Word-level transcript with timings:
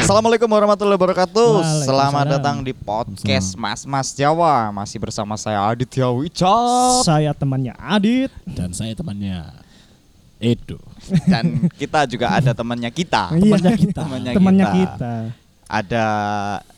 Assalamualaikum 0.00 0.50
warahmatullahi 0.50 0.98
wabarakatuh. 0.98 1.48
Waalaikumsalam. 1.54 1.86
Selamat 1.86 2.24
datang 2.26 2.56
di 2.66 2.72
podcast 2.74 3.54
Mas 3.54 3.86
Mas 3.86 4.08
Jawa. 4.10 4.74
Masih 4.74 4.98
bersama 4.98 5.38
saya 5.38 5.62
Aditya 5.62 6.10
Wicak 6.10 7.06
Saya 7.06 7.30
temannya 7.30 7.74
Adit. 7.78 8.32
dan 8.48 8.74
saya 8.74 8.90
temannya 8.98 9.46
Edo. 10.42 10.80
dan 11.30 11.68
kita 11.78 12.10
juga 12.10 12.26
ada 12.34 12.50
temannya 12.50 12.90
kita. 12.90 13.30
Temannya 13.30 13.74
kita. 13.78 14.00
Temannya, 14.02 14.32
Temannya 14.34 14.66
kita. 14.66 14.80
kita. 14.98 15.14
Ada 15.70 16.06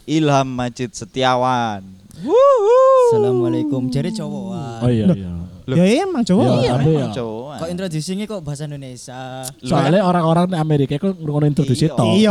Ilham 0.05 0.49
Majid 0.53 0.93
Setiawan. 0.93 1.81
Assalamualaikum. 2.15 3.89
Jadi 3.89 4.11
cowok. 4.13 4.45
Oh 4.83 4.91
iya 4.91 5.07
iya. 5.13 5.31
Loh. 5.63 5.77
Ya 5.79 6.03
emang 6.03 6.27
cowok. 6.27 6.45
Iya, 6.59 6.71
tapi 6.75 6.91
memang 6.91 7.07
ya. 7.07 7.15
cowok. 7.15 7.55
Kok 7.55 7.69
introduksinya 7.71 8.25
kok 8.27 8.41
bahasa 8.43 8.63
Indonesia? 8.67 9.21
Soalnya 9.63 10.03
orang-orang 10.03 10.45
di 10.51 10.57
Amerika 10.59 10.93
itu 10.99 11.09
ngono 11.15 11.47
introduksi 11.47 11.87
Iya. 11.87 11.95
tok. 11.95 12.07
Iya. 12.19 12.31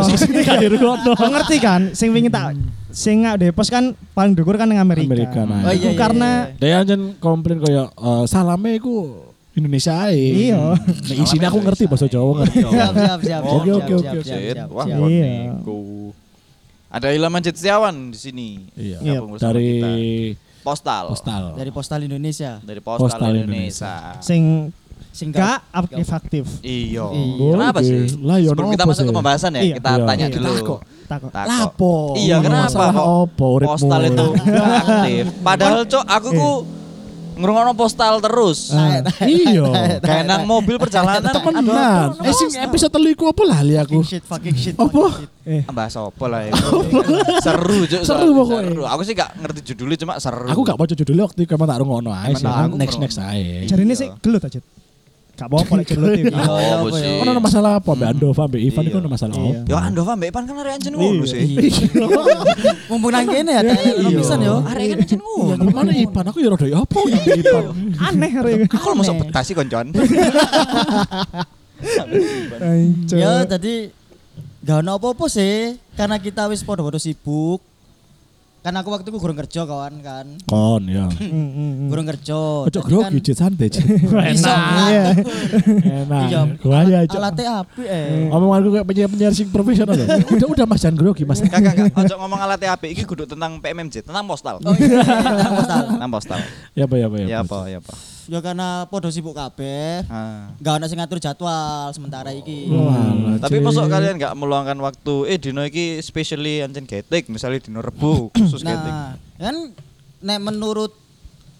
Ngerti 1.32 1.56
kan? 1.58 1.80
Sing 1.96 2.12
wingi 2.12 2.28
tak 2.28 2.52
sing 2.92 3.24
nggak 3.24 3.40
depos 3.40 3.72
kan 3.72 3.96
paling 4.12 4.36
dukur 4.36 4.60
kan 4.60 4.68
yang 4.68 4.84
Amerika. 4.84 5.08
Amerika, 5.08 5.40
nah. 5.48 5.64
Oh, 5.64 5.72
iya, 5.72 5.88
iya, 5.88 5.96
karena 5.96 6.30
Dia 6.60 6.84
anjen 6.84 7.16
komplain 7.16 7.56
kayak 7.56 7.88
eh, 7.88 8.24
salame 8.28 8.76
iku 8.76 9.16
Indonesia 9.52 10.12
ae. 10.12 10.52
Iya. 10.52 10.76
Nek 10.76 11.16
isine 11.24 11.44
aku 11.48 11.58
ngerti 11.64 11.88
bahasa 11.88 12.04
Jawa 12.04 12.44
ngerti. 12.44 12.68
Siap, 12.68 12.92
siap, 12.92 13.20
siap. 13.24 13.40
Oke, 13.48 13.70
oke, 13.72 13.92
siap, 13.96 14.12
oke. 14.12 14.20
siap, 14.20 14.40
Majid. 14.44 14.56
siap, 14.60 14.68
Wah, 14.68 14.86
Iya. 15.08 15.32
Ada 16.92 17.08
Ilham 17.16 17.32
Majid 17.32 17.56
Setiawan 17.56 18.12
di 18.12 18.18
sini. 18.20 18.48
Iya. 18.76 19.00
Iya. 19.00 19.18
Bersama 19.24 19.48
Dari 19.48 19.68
kita. 19.72 19.88
Postal. 20.62 21.04
postal. 21.10 21.44
Dari 21.56 21.70
Postal 21.72 22.00
Indonesia. 22.04 22.60
Dari 22.60 22.78
Postal, 22.78 23.08
Postal 23.08 23.32
Indonesia. 23.34 23.94
sing 24.20 24.68
Sing 25.12 25.28
gak 25.28 25.60
aktif 25.68 26.08
aktif. 26.08 26.44
Iya. 26.64 27.04
Iya. 27.04 27.48
Kenapa 27.52 27.84
sih? 27.84 28.16
Lah, 28.24 28.40
ya 28.40 28.48
Sebelum 28.52 28.64
nopo 28.64 28.72
kita 28.72 28.84
masuk 28.88 29.04
ke 29.04 29.12
pembahasan 29.12 29.50
ya, 29.52 29.60
Iya. 29.60 29.76
kita 29.76 29.90
Iya. 29.92 30.04
tanya 30.08 30.24
Iya. 30.24 30.32
dulu. 30.32 30.48
Takut. 30.48 30.80
Takut. 31.04 31.30
Takut. 31.32 31.48
Lapo? 31.52 31.94
Iya, 32.16 32.36
kenapa 32.40 32.82
kok 32.88 33.06
opo? 33.28 33.48
Postal 33.60 34.00
itu 34.08 34.26
gak 34.40 34.72
aktif. 34.80 35.24
Padahal 35.44 35.80
cok 35.84 36.04
aku 36.08 36.28
ku 36.32 36.50
ngrungokno 37.42 37.74
postal 37.74 38.22
terus. 38.22 38.70
Iya. 39.18 39.98
Kayak 39.98 40.24
nang 40.30 40.46
mobil 40.46 40.78
perjalanan. 40.78 41.26
Temenan. 41.34 42.14
Eh 42.22 42.30
sing 42.30 42.54
episode 42.62 42.94
telu 42.94 43.10
iku 43.10 43.26
apa 43.26 43.42
lali 43.42 43.74
aku? 43.74 43.98
Fucking 44.00 44.06
shit, 44.06 44.22
fucking 44.22 44.56
shit. 44.56 44.74
Apa? 44.78 45.26
Eh, 45.42 45.66
Bahas 45.66 45.98
apa 45.98 46.24
lah 46.30 46.46
itu. 46.46 46.66
seru 47.42 47.78
cok. 47.82 48.02
Seru 48.06 48.28
pokoknya. 48.30 48.70
Seru. 48.70 48.82
Aku 48.86 49.02
sih 49.02 49.14
gak 49.18 49.30
ngerti 49.42 49.60
judulnya 49.74 49.96
cuma 49.98 50.12
seru. 50.22 50.46
Aku 50.46 50.62
gak 50.62 50.78
mau 50.78 50.86
judulnya 50.86 51.24
waktu 51.26 51.40
itu 51.42 51.52
emang 51.58 51.66
tak 51.66 51.78
rungono 51.82 52.10
ae 52.14 52.32
sih. 52.38 52.46
Next 52.78 52.96
next 53.02 53.18
ae. 53.18 53.66
Jadi 53.66 53.82
ini 53.82 53.94
sih 53.98 54.06
gelut 54.22 54.46
aja. 54.46 54.62
Gak 55.32 55.48
apa-apa 55.48 55.72
lek 55.80 55.88
iki. 55.88 55.96
Iya, 55.96 56.04
Oh, 56.44 56.58
iya, 56.60 56.72
apa 56.76 56.84
apa 56.84 56.88
sih? 56.92 57.08
ya? 57.08 57.20
Ono 57.24 57.30
ada 57.32 57.42
masalah 57.42 57.72
apa 57.80 57.90
Mbak 57.92 58.08
Andova, 58.12 58.42
Mbak 58.46 58.60
Ivan 58.62 58.82
Iya. 58.84 58.90
itu 58.92 58.98
ada 59.00 59.10
masalah 59.10 59.34
apa? 59.34 59.50
Ya 59.64 59.76
Andova 59.80 60.12
Mbak 60.12 60.28
Ipan 60.28 60.42
kan 60.44 60.54
arek 60.60 60.72
anjen 60.76 60.92
ngono 60.92 61.24
sih. 61.24 61.42
Mumpung 62.92 63.10
nang 63.10 63.26
kene 63.26 63.50
ya, 63.50 63.60
tak 63.64 63.76
Iya. 63.80 64.08
pisan 64.12 64.38
yo. 64.40 64.54
Arek 64.62 64.86
kan 64.86 64.98
anjen 65.00 65.18
ngono. 65.18 65.52
Iya, 65.56 65.72
Mana 65.72 65.92
Ipan? 65.96 66.24
Aku 66.28 66.38
ya 66.38 66.48
rada 66.52 66.66
ya 66.66 66.78
apa 66.78 66.98
ya 67.08 67.18
Ipan? 67.32 67.64
Aneh 68.06 68.30
hari 68.30 68.50
ini. 68.54 68.64
Aku 68.68 68.86
mau 68.92 69.02
sok 69.02 69.16
betasi 69.24 69.52
koncon. 69.52 69.86
Ya 73.10 73.32
tadi 73.44 73.90
gak 74.62 74.78
ono 74.78 74.90
apa-apa 74.94 75.26
sih 75.26 75.74
karena 75.94 76.16
kita 76.16 76.46
wis 76.46 76.60
podo-podo 76.60 76.96
sibuk. 76.96 77.58
Kan 78.62 78.78
aku 78.78 78.94
waktu 78.94 79.10
itu 79.10 79.18
gurung 79.18 79.34
kerja 79.34 79.66
kawan 79.66 79.94
kan. 80.00 80.26
Kon 80.46 80.86
ya. 80.86 81.10
Mm, 81.22 81.28
mm, 81.28 81.50
mm. 81.50 81.88
Gurung 81.90 82.06
kerja. 82.06 82.38
Ojo 82.62 82.70
Jadi 82.70 82.86
grogi 82.86 83.18
Jit 83.18 83.34
santai 83.34 83.66
Jit. 83.66 83.82
Iso 84.34 84.46
Iya. 84.86 85.04
Enak. 85.82 86.22
Iya, 86.30 86.40
Gua 86.62 86.76
aja 86.80 86.96
aja. 87.02 87.16
alatnya 87.18 87.50
api 87.60 87.82
eh. 87.82 88.30
Omonganku 88.30 88.68
kayak 88.70 88.86
penyiar-penyiar 88.86 89.32
sing 89.32 89.50
profesional 89.50 89.98
ya. 89.98 90.06
Udah 90.38 90.48
udah 90.48 90.64
Mas 90.64 90.78
jangan 90.78 90.94
grogi 90.94 91.26
Mas. 91.26 91.42
Kakak 91.42 91.74
kakak, 91.74 91.90
ojo 92.06 92.14
ngomong 92.16 92.38
alat 92.38 92.62
HP 92.62 92.94
iki 92.94 93.02
kudu 93.02 93.26
tentang 93.26 93.58
PMMJ, 93.58 94.06
tentang 94.06 94.22
postal. 94.24 94.62
Oh 94.62 94.74
iya, 94.74 95.02
tentang 95.02 95.54
postal. 95.58 95.82
Tentang 95.90 96.10
postal. 96.14 96.38
Ya 96.72 96.84
apa 96.86 96.94
ya 96.94 97.06
apa 97.10 97.16
ya. 97.18 97.26
Ya 97.26 97.38
apa, 97.42 97.58
ya 97.66 97.78
apa. 97.82 97.92
Ya 98.32 98.40
karena 98.40 98.88
podo 98.88 99.12
sibuk 99.12 99.36
kabeh. 99.36 100.08
Ah. 100.08 100.48
Gak 100.56 100.80
ono 100.80 100.88
sing 100.88 100.96
ngatur 100.96 101.20
jadwal 101.20 101.92
sementara 101.92 102.32
iki. 102.32 102.64
Walah, 102.64 103.36
Tapi 103.36 103.60
Jit. 103.60 103.64
masuk 103.68 103.84
kalian 103.86 104.16
nggak 104.16 104.32
meluangkan 104.32 104.78
waktu 104.80 105.14
eh 105.28 105.36
dino 105.36 105.60
iki 105.60 106.00
specially 106.00 106.64
anjen 106.64 106.88
getik 106.88 107.28
misalnya 107.28 107.60
dino 107.60 107.84
Rebu 107.84 108.28
khusus 108.32 108.64
getik. 108.64 108.88
Nah, 108.88 109.20
kan 109.36 109.56
nek 110.24 110.40
menurut 110.40 110.96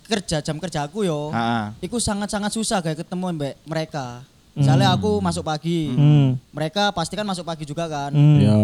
kerja 0.03 0.41
jam 0.41 0.57
kerja 0.57 0.89
aku 0.89 1.05
yo, 1.05 1.29
Heeh. 1.29 1.77
iku 1.85 2.01
sangat-sangat 2.01 2.49
susah 2.49 2.81
kayak 2.81 3.05
ketemu 3.05 3.37
mbak 3.37 3.55
mereka. 3.65 4.25
Misalnya 4.53 4.93
aku 4.93 5.17
masuk 5.19 5.45
pagi, 5.45 5.89
Hmm. 5.89 6.37
mereka 6.53 6.89
pasti 6.91 7.13
kan 7.13 7.25
masuk 7.25 7.45
pagi 7.45 7.65
juga 7.65 7.85
kan. 7.85 8.13
Hmm. 8.13 8.37
Ya. 8.39 8.57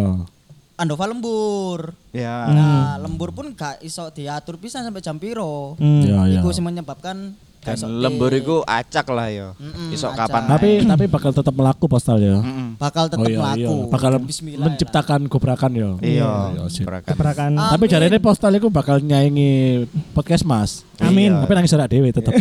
Andova 0.77 1.05
lembur. 1.05 1.93
Ya. 2.13 2.45
Nah, 2.47 2.97
lembur 2.99 3.33
pun 3.33 3.53
gak 3.53 3.81
iso 3.81 4.09
diatur 4.09 4.57
bisa 4.57 4.81
sampai 4.81 5.01
jam 5.01 5.17
piro. 5.17 5.77
Hmm. 5.77 6.01
Ya 6.01 6.25
ya. 6.25 6.41
Iku 6.41 6.53
sing 6.53 6.63
menyebabkan 6.63 7.37
Dan 7.71 7.91
lembur 7.99 8.31
iku 8.31 8.57
acak 8.63 9.07
lah 9.09 9.29
yo. 9.29 9.49
Mm-mm, 9.55 9.91
Isok 9.91 10.11
acak. 10.11 10.19
kapan 10.25 10.43
Tapi 10.47 10.69
tapi 10.83 11.05
bakal 11.07 11.31
tetap 11.31 11.53
melaku 11.53 11.85
postal 11.85 12.17
ya. 12.17 12.39
Mm-mm. 12.39 12.77
bakal 12.77 13.05
tetap 13.07 13.21
melaku. 13.21 13.75
Bakal 13.89 14.11
Bismillah. 14.21 14.65
menciptakan 14.65 15.21
gebrakan 15.27 15.71
ya. 15.73 15.91
Iya, 15.99 16.31
Iya, 16.55 16.83
berakan. 16.83 17.09
Gebrakan. 17.11 17.51
Tapi 17.55 17.75
Amin. 17.79 17.91
jare 17.91 18.05
ini 18.07 18.19
postal 18.19 18.53
itu 18.53 18.69
bakal 18.69 18.97
nyaingi 18.99 19.85
podcast 20.13 20.43
Mas. 20.43 20.87
Amin. 20.99 21.31
Iya. 21.31 21.43
Tapi 21.43 21.53
nangis 21.53 21.73
ora 21.73 21.87
dhewe 21.87 22.09
tetep. 22.09 22.33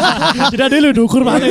Tidak 0.52 0.68
dulu 0.68 0.88
dukur 0.94 1.22
mana 1.22 1.46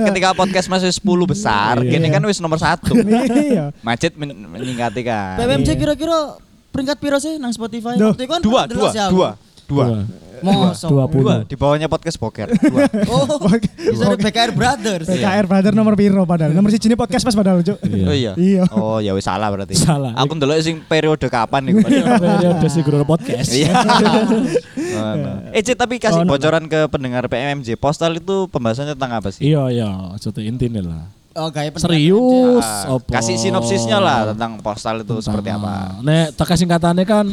Ketika 0.00 0.32
podcast 0.32 0.66
masih 0.66 0.88
10 0.88 1.00
besar, 1.24 1.78
Iya. 1.78 1.90
kini 1.92 2.08
kan 2.08 2.22
wis 2.22 2.38
nomor 2.38 2.56
satu. 2.56 2.92
Iya. 3.48 3.72
Macet 3.80 4.14
men- 4.14 4.36
meningkati 4.46 5.00
kan. 5.00 5.36
PMMJ 5.36 5.68
kira-kira 5.74 6.36
peringkat 6.68 6.96
piro 6.96 7.16
sih 7.16 7.36
nang 7.36 7.50
Spotify? 7.50 7.96
Duh. 7.96 8.12
Waktu 8.12 8.22
itu 8.22 8.30
kan 8.30 8.40
Dua, 8.40 8.62
dua, 8.64 8.88
ya. 8.90 9.06
dua, 9.08 9.28
dua, 9.68 10.08
Mosok. 10.40 10.88
Dua 10.88 11.04
dua. 11.04 11.06
puluh. 11.06 11.38
Di 11.44 11.56
bawahnya 11.58 11.88
podcast 11.90 12.16
poker. 12.16 12.48
Dua. 12.48 12.86
Oh, 13.08 13.24
bisa 13.92 14.04
dari 14.14 14.20
BKR 14.20 14.52
Brothers. 14.54 15.06
PKR 15.08 15.46
brother 15.48 15.72
nomor 15.72 15.94
piro 15.96 16.22
padahal. 16.28 16.52
Nomor 16.54 16.70
siji 16.70 16.92
ini 16.92 16.96
podcast 16.96 17.24
Mas 17.24 17.34
padahal, 17.34 17.64
Cuk. 17.64 17.78
Oh 17.80 18.14
iya. 18.14 18.32
Iya. 18.36 18.64
Oh 18.72 18.98
ya 19.02 19.12
wis 19.16 19.24
salah 19.24 19.48
berarti. 19.50 19.74
Salah. 19.76 20.12
Aku 20.16 20.36
ndelok 20.36 20.60
sing 20.60 20.80
periode 20.84 21.26
kapan 21.28 21.68
nih. 21.68 21.72
Periode 21.82 22.68
si 22.68 22.80
guru 22.84 23.04
podcast. 23.04 23.50
Iya. 23.52 23.72
Oh, 23.74 25.12
no. 25.24 25.30
Eh 25.52 25.62
Cid, 25.64 25.76
tapi 25.78 25.98
kasih 25.98 26.24
bocoran 26.24 26.68
ke 26.68 26.86
pendengar 26.88 27.26
PMMJ. 27.26 27.76
Postal 27.80 28.18
itu 28.18 28.46
pembahasannya 28.48 28.94
tentang 28.94 29.12
apa 29.18 29.28
sih? 29.32 29.48
Iya 29.48 29.62
iya, 29.72 29.90
contoh 30.16 30.42
intinya 30.42 30.82
lah. 30.84 31.02
Oh, 31.38 31.54
kayak 31.54 31.78
Serius. 31.78 32.66
Ah, 32.66 32.98
kasih 32.98 33.38
sinopsisnya 33.38 34.02
lah 34.02 34.34
tentang 34.34 34.58
postal 34.58 35.06
itu 35.06 35.22
seperti 35.22 35.54
apa. 35.54 36.02
Nek 36.02 36.34
tak 36.34 36.58
singkatannya 36.58 37.06
kan 37.06 37.26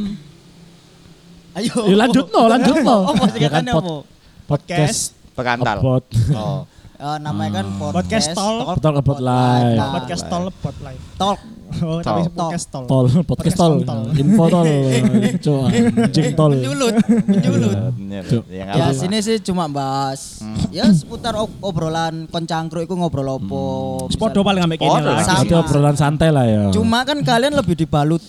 Ayo. 1.56 1.74
Ya 1.88 1.96
lanjut 1.98 2.26
no, 2.30 2.42
lanjut 2.46 2.76
no. 2.82 2.96
Oh, 3.08 3.16
Ya 3.36 3.48
kan, 3.48 3.64
pod- 3.66 4.04
podcast 4.46 5.16
Pekantal. 5.32 5.78
about 5.80 6.04
Oh. 6.32 6.68
Oh, 6.96 7.18
namanya 7.26 7.60
kan 7.60 7.68
Podcast 7.92 8.32
Tol. 8.32 8.76
Talk 8.78 8.96
about 8.96 9.20
life. 9.20 9.76
Nah, 9.76 9.92
Podcast 9.94 10.24
tol 10.26 10.48
pot 10.54 10.76
live. 10.80 11.02
Talk. 11.16 11.40
Oh, 11.78 12.00
tapi 12.00 12.28
Tol. 12.28 12.32
podcast 12.32 12.68
tol. 12.70 12.84
tol, 12.86 13.06
podcast 13.26 13.58
tol, 13.58 13.74
tol. 13.82 14.00
info 14.16 14.44
tol, 14.48 14.70
coba 15.44 15.66
anjing 15.74 16.32
tol. 16.32 16.52
Menyulut, 16.54 16.96
menyulut. 17.26 17.76
Bener. 17.92 18.24
Cuk. 18.24 18.44
Ya, 18.48 18.64
nggak 18.64 18.76
Ya 18.76 18.84
apa-apa. 18.86 19.02
sini 19.02 19.18
sih 19.20 19.38
cuma 19.42 19.66
bahas 19.68 20.40
ya 20.70 20.88
seputar 20.88 21.36
ob- 21.36 21.58
obrolan 21.60 22.30
koncangkruk 22.30 22.86
itu 22.86 22.94
ngobrol 22.94 23.28
opo. 23.34 23.64
Sepodo 24.08 24.40
paling 24.40 24.64
ambek 24.64 24.80
kene 24.80 24.92
Podo. 24.94 25.10
lah. 25.10 25.60
Obrolan 25.60 25.96
santai 25.96 26.30
lah 26.32 26.46
ya. 26.46 26.64
Cuma 26.70 27.02
kan 27.02 27.20
kalian 27.20 27.52
lebih 27.52 27.76
dibalut 27.76 28.24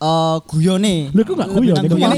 eh 0.00 0.36
guyone. 0.48 1.12
Lu 1.12 1.20
kok 1.22 1.36
gak 1.36 1.48
Lebih 1.50 1.60
guyon, 1.60 1.74
nang 1.76 1.84
itu 1.84 1.92
Oh, 1.92 1.98
nggak 2.00 2.08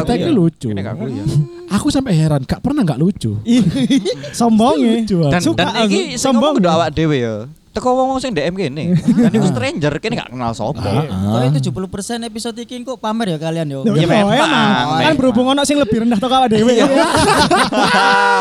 Kita 0.00 0.14
guyon. 0.16 0.34
lucu. 0.34 0.68
Guyon. 0.72 1.28
Aku 1.68 1.86
sampai 1.92 2.12
heran, 2.16 2.42
Kak 2.48 2.64
pernah 2.64 2.80
nggak 2.80 2.96
lucu? 2.96 3.36
Ih, 3.44 3.60
sombong 4.40 4.80
ya. 4.80 4.92
Dan, 5.28 5.40
dan 5.52 5.68
iki 5.84 6.16
Sombong. 6.16 6.56
kudu 6.56 6.68
awak 6.68 6.88
dhewe 6.90 7.16
ya. 7.20 7.36
Teko 7.78 7.94
wong 7.94 8.18
sing 8.18 8.34
DM 8.34 8.58
kene. 8.58 8.98
Dan 8.98 9.30
iku 9.38 9.46
stranger 9.46 9.94
kene 10.02 10.18
gak 10.18 10.34
kenal 10.34 10.50
sapa. 10.50 10.82
Ah. 10.82 11.46
Tapi 11.46 11.62
70% 11.62 12.26
episode 12.26 12.58
ini 12.58 12.82
kok 12.82 12.98
pamer 12.98 13.30
ya 13.30 13.38
kalian 13.38 13.70
yo. 13.70 13.86
Ya, 13.86 13.94
iya, 13.94 14.06
memang, 14.10 14.34
emang. 14.34 14.98
Kan 14.98 15.14
berhubung 15.14 15.46
ono 15.46 15.62
sing 15.62 15.78
lebih 15.78 16.02
rendah 16.02 16.18
tok 16.18 16.34
awak 16.34 16.50
dhewe. 16.50 16.74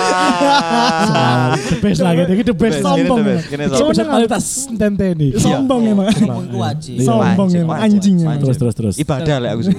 Ah, 0.07 1.53
the 1.55 1.77
best 1.83 2.01
lagi, 2.01 2.21
the 2.41 2.55
best. 2.55 2.79
Sombong. 2.81 3.21
gini 3.45 3.63
the 3.67 3.77
best, 3.77 3.77
sombong. 3.77 4.07
Kualitas 4.09 4.45
tenteni. 4.73 5.27
Sombong 5.37 5.81
Iya. 5.83 5.91
emang. 5.93 6.07
Sombong 6.13 6.45
ku 6.49 6.57
wajib. 6.63 6.95
Iya. 6.97 7.05
Sombong 7.07 7.49
emang 7.53 7.77
anjing 7.77 8.15
emang. 8.23 8.39
Terus 8.41 8.57
terus 8.57 8.73
terus. 8.73 8.95
Ibadah 8.97 9.37
lah 9.37 9.49
aku 9.53 9.61
sih. 9.69 9.75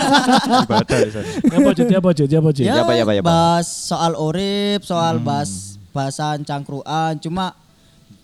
Ibadah 0.66 0.96
bisa. 1.04 1.20
Apa 1.20 1.68
apa 1.68 1.70
jut, 1.76 1.86
apa 1.90 2.50
jut. 2.54 2.64
Ya, 2.64 2.72
Ya, 2.76 2.82
apa, 2.84 2.92
ya, 2.96 3.02
apa, 3.04 3.12
ya, 3.12 3.20
apa. 3.20 3.28
bahas 3.28 3.66
soal 3.68 4.12
urip, 4.16 4.80
soal 4.84 5.20
bahas 5.20 5.76
bahasan 5.92 6.44
cangkruan. 6.44 7.18
Cuma 7.20 7.52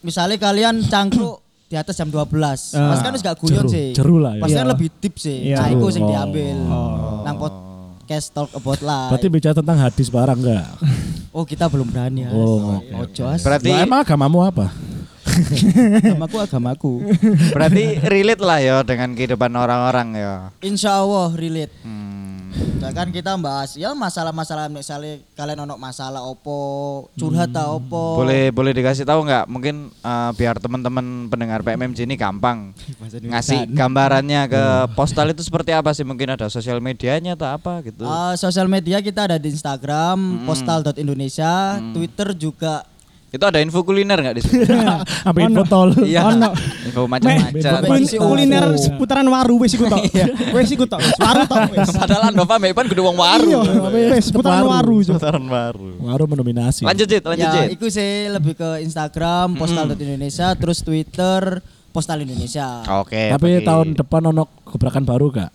misalnya 0.02 0.36
kalian 0.36 0.82
cangkruk 0.82 1.40
di 1.70 1.76
atas 1.76 1.96
jam 1.96 2.06
12. 2.06 2.28
Pas 2.74 3.00
kan 3.00 3.10
wis 3.10 3.22
gak 3.22 3.38
guyon 3.38 3.64
sih. 3.64 3.96
jeru 3.96 4.18
lah 4.18 4.36
ya. 4.36 4.42
Pas 4.42 4.50
kan 4.50 4.62
Iya. 4.62 4.70
lebih 4.70 4.88
deep 4.98 5.14
sih. 5.16 5.38
Iya. 5.48 5.56
Nah, 5.56 5.68
iku 5.70 5.86
sing 5.88 6.02
Oh. 6.02 6.10
diambil. 6.10 6.56
Oh. 6.68 7.24
Nang 7.24 7.36
podcast 7.40 8.26
Talk 8.28 8.50
About 8.52 8.80
Life. 8.80 9.08
Berarti 9.08 9.26
bicara 9.26 9.54
tentang 9.54 9.78
hadis 9.78 10.06
barang 10.06 10.36
enggak? 10.36 10.66
oh 11.32 11.44
kita 11.44 11.66
belum 11.66 11.88
berani 11.88 12.26
ya. 12.26 12.30
Oh, 12.30 12.76
oke, 12.76 12.92
Ojo 13.08 13.22
as. 13.24 13.40
Berarti 13.40 13.72
Lah, 13.72 13.82
emang 13.82 14.00
agamamu 14.02 14.44
apa? 14.44 14.68
agamaku 16.02 16.36
agamaku. 16.40 16.92
berarti 17.50 17.96
relate 18.04 18.42
lah 18.42 18.58
ya 18.58 18.76
dengan 18.82 19.14
kehidupan 19.14 19.48
orang-orang 19.48 20.08
ya. 20.12 20.32
Insya 20.60 20.98
Allah 20.98 21.32
relate. 21.32 21.72
Hmm. 21.80 22.41
Nah, 22.52 22.90
kan 22.92 23.08
kita 23.08 23.32
bahas 23.40 23.78
ya 23.78 23.96
masalah-masalah 23.96 24.68
misalnya 24.68 25.22
kalian 25.32 25.64
ono 25.64 25.74
masalah 25.80 26.20
opo 26.20 26.58
curhat 27.16 27.54
ta 27.54 27.70
opo 27.72 28.20
Boleh 28.20 28.52
boleh 28.52 28.76
dikasih 28.76 29.08
tahu 29.08 29.24
nggak? 29.24 29.48
Mungkin 29.48 29.88
eh, 29.88 30.30
biar 30.36 30.60
teman-teman 30.60 31.32
pendengar 31.32 31.64
PMMJ 31.64 32.04
ini 32.04 32.20
gampang 32.20 32.76
ngasih 33.32 33.70
gambarannya 33.72 34.50
ke 34.50 34.62
postal 34.98 35.32
itu 35.32 35.40
seperti 35.40 35.72
apa 35.72 35.96
sih? 35.96 36.04
Mungkin 36.04 36.36
ada 36.36 36.52
sosial 36.52 36.82
medianya 36.84 37.38
atau 37.38 37.48
apa 37.48 37.80
gitu. 37.86 38.04
Eh, 38.04 38.34
sosial 38.36 38.68
media 38.68 39.00
kita 39.00 39.30
ada 39.30 39.36
di 39.40 39.48
Instagram 39.48 40.44
postal.indonesia 40.44 41.80
Twitter 41.96 42.36
juga 42.36 42.84
Itu 43.32 43.48
ada 43.48 43.58
info 43.58 43.80
kuliner 43.80 44.20
nggak 44.20 44.34
di 44.36 44.42
situ? 44.44 44.60
Sampai 45.24 45.48
Ono. 45.48 45.56
info 45.56 45.64
tol. 45.64 45.88
Iya. 46.04 46.28
Ono. 46.28 46.52
Info 46.84 47.08
macam-macam. 47.08 47.72
Kuliner 48.12 48.64
seputaran 48.76 49.24
waru 49.24 49.56
wis 49.56 49.72
iku 49.72 49.88
tok. 49.88 50.04
Wis 50.52 50.68
iku 50.68 50.84
tok. 50.84 51.00
Waru 51.16 51.42
tok 51.48 51.62
wis. 51.72 51.88
Padahal 51.96 52.28
Andova 52.28 52.60
Mepan 52.60 52.84
kudu 52.86 53.00
wong 53.02 53.16
Iya, 53.16 53.24
waru. 53.24 53.48
wis 54.12 54.28
seputaran 54.28 54.68
waru. 54.68 55.00
Cuk. 55.00 55.16
Putaran 55.16 55.44
baru. 55.44 55.88
Waru 55.98 56.24
mendominasi. 56.28 56.84
Lanjut 56.84 57.08
Jit, 57.08 57.24
lanjut 57.24 57.40
ya 57.42 57.52
Jit. 57.64 57.72
itu 57.72 57.86
sih 57.88 58.28
lebih 58.28 58.52
ke 58.52 58.84
Instagram 58.84 59.56
postal.indonesia 59.56 60.52
terus 60.52 60.84
Twitter 60.84 61.64
postal 61.88 62.20
Indonesia 62.20 62.84
Oke. 63.00 63.28
Tapi 63.28 63.64
tahun 63.64 63.96
depan 63.96 64.22
ono 64.26 64.44
gebrakan 64.64 65.04
baru 65.04 65.28
gak? 65.30 65.50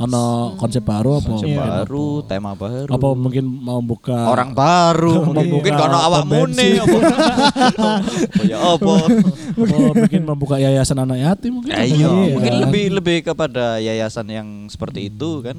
Ono 0.00 0.56
konsep 0.56 0.80
baru 0.80 1.20
apa? 1.20 1.28
konsep 1.28 1.52
Iya. 1.52 1.84
baru, 1.84 2.24
tema 2.24 2.56
baru. 2.56 2.88
Apa 2.88 3.08
mungkin 3.12 3.44
mau 3.44 3.84
buka 3.84 4.32
orang 4.32 4.56
baru 4.56 5.28
mungkin, 5.52 5.76
kono 5.76 5.98
awak 6.00 6.24
mune 6.24 6.80
apa 6.80 6.96
Oh, 7.80 7.98
ya 8.48 8.56
apa 8.56 8.92
mungkin 9.92 10.20
membuka 10.24 10.56
yayasan 10.56 10.98
anak 10.98 11.20
yatim 11.20 11.60
mungkin. 11.60 11.70
Ya, 11.70 11.84
iya 11.84 12.08
Iya. 12.08 12.32
mungkin 12.32 12.54
lebih 12.64 12.84
lebih 12.90 13.16
kepada 13.22 13.76
yayasan 13.76 14.26
yang 14.26 14.48
seperti 14.66 15.12
itu 15.12 15.44
kan 15.44 15.56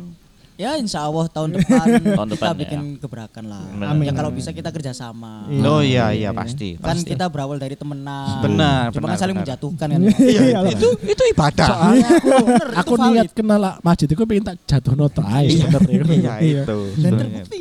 ya 0.62 0.78
insya 0.78 1.02
Allah 1.02 1.26
tahun 1.28 1.50
depan 1.54 1.86
Tahun 2.14 2.28
kita 2.28 2.34
depan, 2.38 2.54
bikin 2.56 2.80
gebrakan 2.96 3.44
lah. 3.48 3.66
Amin. 3.84 4.06
ya 4.06 4.14
kalau 4.14 4.30
bisa 4.30 4.50
kita 4.52 4.70
kerjasama 4.70 5.50
Iya. 5.50 5.62
oh 5.66 5.82
iya 5.82 6.06
iya 6.12 6.30
pasti 6.32 6.78
kan 6.78 6.94
pasti 6.94 7.10
kita 7.10 7.26
berawal 7.26 7.58
dari 7.58 7.74
temenan 7.74 8.38
Benar, 8.40 8.92
cuma 8.92 9.02
benar, 9.04 9.12
kan 9.12 9.20
saling 9.20 9.34
benar. 9.34 9.44
menjatuhkan 9.48 9.88
kan 9.90 10.00
Iya 10.22 10.42
lah. 10.56 10.70
itu 10.70 10.88
itu 11.02 11.24
ibadah 11.28 11.68
Soalnya 11.68 12.08
aku 12.12 12.30
Bener, 12.46 12.68
itu 12.68 12.78
aku 12.78 12.94
valid. 12.96 13.14
niat 13.16 13.30
kenal 13.32 13.60
lah 13.60 13.74
masjid 13.82 14.06
itu 14.06 14.22
pengen 14.22 14.44
tak 14.46 14.58
jatuh 14.64 14.94
noto 14.94 15.22
aja 15.22 15.50
sebenarnya. 15.50 16.14
iya 16.22 16.34
Iya. 16.38 16.62
itu 16.64 16.78
dan 16.96 17.12
terbukti 17.18 17.60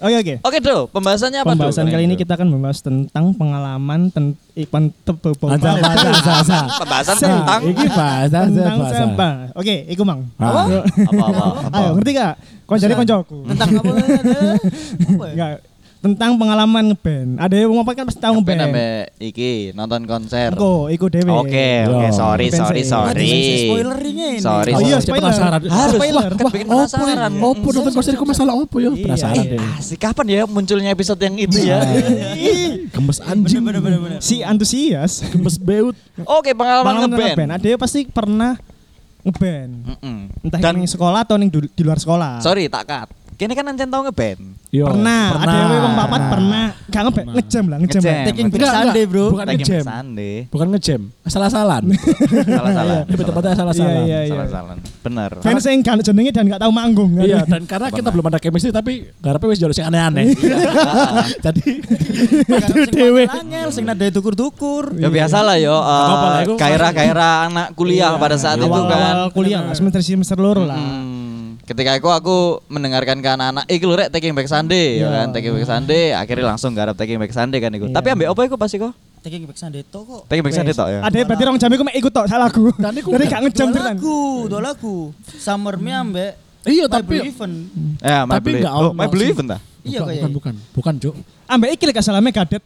Oke 0.00 0.16
oke. 0.16 0.34
oke 0.40 0.58
Dro 0.60 0.78
pembahasannya 0.88 1.40
apa 1.40 1.50
Pembahasan 1.50 1.86
kali 1.86 2.04
ini 2.04 2.14
kita 2.14 2.34
akan 2.34 2.48
membahas 2.48 2.78
tentang 2.78 3.34
pengalaman 3.34 4.06
ten 4.08 4.24
ipan 4.54 4.94
pembahasan 5.02 5.82
Sa- 6.22 7.18
tentang 7.18 7.60
Iki 7.64 7.86
bahasa 7.88 8.38
tentang 8.44 8.78
sampah. 8.86 9.32
Oke, 9.54 9.82
iku 9.88 10.02
mang. 10.02 10.30
Apa 10.84 11.22
apa 11.24 11.42
apa 11.64 11.76
Ayo 11.76 11.88
ngerti 11.94 12.10
gak? 12.12 12.34
Kau 12.64 12.76
jadi 12.76 12.94
koncoku. 12.94 13.38
tentang 13.46 13.68
apa 13.76 13.92
ya? 15.28 15.32
Enggak. 15.32 15.50
Tentang 16.04 16.36
pengalaman 16.36 16.92
ngeband. 16.92 17.40
Ada 17.40 17.64
yang 17.64 17.72
ngomong 17.72 17.88
kan 17.88 18.04
pasti 18.04 18.20
tahu 18.20 18.36
ngeband. 18.36 18.76
iki 19.16 19.72
nonton 19.72 20.04
konser 20.04 20.52
Engko, 20.52 20.92
iku 20.92 21.08
dhewe. 21.08 21.32
oke 21.32 21.68
oke 21.88 22.08
sorry 22.10 22.52
sorry 22.52 22.84
sih. 22.84 22.92
sorry 22.92 23.32
spoilernya 23.64 24.26
ini 24.36 24.40
sorry 24.44 24.76
Oh 24.76 24.84
iya, 24.84 25.00
sorry. 25.00 25.08
spoiler. 25.08 25.32
penasaran. 25.32 25.60
Harus 25.64 25.96
spoiler. 25.96 26.28
kan 26.30 26.44
bikin 26.46 26.68
penasaran 26.68 27.32
opo 27.40 27.68
nonton 27.72 27.92
konser 27.94 28.12
iku 28.12 28.24
masalah 28.28 28.52
opo 28.52 28.76
yo? 28.78 28.92
Iya. 28.92 29.00
Penasaran 29.02 29.44
deh. 29.48 29.60
Asik 29.80 29.96
kapan 29.98 30.26
ya 30.28 30.42
munculnya 30.44 30.90
episode 30.90 31.16
yang 31.18 31.36
itu 31.38 31.56
ya 31.62 31.80
Gemes 32.92 33.18
anjing. 33.20 33.64
Si 34.20 34.36
antusias. 34.40 35.24
Gemes 35.26 35.56
beut. 35.56 35.96
Oke 36.22 36.52
pengalaman 36.52 37.08
ngeband. 37.08 37.48
Ada 37.50 37.66
yang 37.66 37.80
pasti 37.80 38.04
pernah 38.04 38.60
ngeband. 39.24 39.72
Mm-mm. 39.88 40.18
Entah 40.44 40.60
Dan 40.60 40.84
sekolah 40.84 41.24
atau 41.24 41.40
ning 41.40 41.50
di 41.50 41.82
luar 41.82 41.96
sekolah. 41.96 42.44
sorry 42.44 42.68
tak 42.68 42.84
kat. 42.86 43.08
Kini 43.34 43.52
kan 43.52 43.66
ancen 43.66 43.90
tau 43.90 44.02
ngeband. 44.02 44.38
Yo, 44.70 44.86
Pernah. 44.86 45.38
Ada 45.38 45.54
yang 45.54 45.70
wong 45.80 45.94
papat 45.94 46.20
Pernah. 46.24 46.30
pernah. 46.30 46.66
Gak 46.86 47.02
ngeband, 47.02 47.14
Pernah. 47.24 47.34
ngejam 47.36 47.64
lah, 47.64 47.78
ngejam. 47.78 48.00
Lah. 48.00 48.24
taking 48.24 48.46
back 48.46 48.62
Sunday 48.64 49.04
bro 49.04 49.26
Bukan 49.30 49.46
ngejam. 49.48 49.82
Sande. 49.82 50.32
Bukan 50.50 50.66
ngejam. 50.70 51.00
Salah-salan. 51.24 51.82
Salah-salah. 52.58 52.98
Lebih 53.06 53.24
tepatnya 53.24 53.54
salah-salah. 53.54 53.90
Iya, 53.92 54.02
iya, 54.04 54.18
iya. 54.24 54.32
Salah-salah. 54.34 54.74
Bener. 55.00 55.30
Fans 55.40 55.64
yang 55.64 55.78
gak 55.80 56.02
jenenge 56.02 56.30
dan 56.30 56.44
gak 56.46 56.60
tahu 56.60 56.72
manggung. 56.72 57.10
kan? 57.14 57.24
Iya, 57.24 57.40
dan 57.44 57.62
karena 57.64 57.88
kita 57.90 58.08
belum 58.08 58.26
ada 58.26 58.38
chemistry 58.38 58.70
tapi 58.70 58.92
garapnya 59.18 59.48
wis 59.50 59.58
jalur 59.62 59.74
sing 59.74 59.86
aneh-aneh. 59.86 60.30
Jadi 61.40 61.64
dewe 62.90 63.24
angel 63.26 63.68
sing 63.70 63.84
nada 63.84 64.06
tukur-tukur 64.08 64.94
Ya 64.94 65.08
biasa 65.08 65.40
lah 65.40 65.56
yo. 65.56 65.74
eh, 65.74 66.42
itu 66.42 66.54
Gairah-gairah 66.54 67.34
anak 67.48 67.66
kuliah 67.74 68.14
Iya, 68.14 68.20
pada 68.20 68.36
saat 68.36 68.58
itu 68.58 68.66
kan. 68.66 68.84
awal 69.24 69.30
kuliah 69.30 69.60
lah, 69.60 69.74
semester 69.74 70.00
semester 70.00 70.36
loro 70.36 70.62
lah. 70.62 70.78
Hmm, 71.64 71.68
ketika 71.70 71.96
itu 71.96 72.06
aku 72.06 72.36
mendengarkan 72.68 73.16
ke 73.18 73.28
anak-anak, 73.30 73.64
eh 73.64 73.80
lu 73.80 73.96
rek 73.96 74.12
taking 74.12 74.30
back 74.30 74.44
Sunday, 74.44 75.00
ya 75.00 75.02
Iya. 75.02 75.08
kan, 75.10 75.26
taking 75.32 75.52
back 75.52 75.64
Sunday, 75.64 76.12
akhirnya 76.12 76.44
langsung 76.46 76.70
garap 76.70 76.92
taking 76.94 77.16
back 77.16 77.32
Sunday 77.32 77.56
kan 77.56 77.72
itu. 77.72 77.88
Iya. 77.88 77.96
Tapi 77.96 78.08
ambek 78.10 78.28
apa 78.28 78.40
iku 78.44 78.56
pas 78.56 78.68
iku? 78.68 78.92
taking 79.24 79.48
back 79.48 79.56
Sunday 79.56 79.80
to 79.80 80.04
kok 80.04 80.28
Taking 80.28 80.44
back 80.44 80.52
Sunday 80.52 80.74
tok 80.76 80.84
ya. 80.86 81.00
Ada 81.00 81.16
berarti 81.24 81.42
rong 81.42 81.56
jam 81.56 81.72
iku 81.72 81.80
mek 81.80 81.96
ikut 81.96 82.12
tok 82.12 82.28
salah 82.28 82.52
iku 82.52 82.68
Jadi 83.16 83.24
gak 83.24 83.40
ngejam 83.40 83.68
tenan. 83.72 83.96
lagu 83.96 84.20
dua 84.44 84.60
lagu 84.60 84.96
summer 85.34 85.80
me 85.80 85.90
ambek 85.90 86.36
Iya, 86.60 86.84
tapi 86.86 87.24
Even 87.24 87.72
Ya, 88.00 88.24
my 88.24 88.36
Tapi 88.36 88.44
believe. 88.52 88.60
nggak 88.60 88.74
Oh, 88.74 88.80
ono 88.82 88.90
my 88.92 89.08
believe 89.08 89.36
entah. 89.36 89.60
iya 89.80 90.00
bukan, 90.00 90.08
kayak 90.08 90.20
bukan, 90.20 90.32
bukan, 90.32 90.54
bukan, 90.76 90.94
Cuk. 91.00 91.14
Ambek 91.44 91.68
iki 91.72 91.84
lek 91.84 91.94
gak 91.94 92.04
salah 92.04 92.20
Megadeth. 92.20 92.64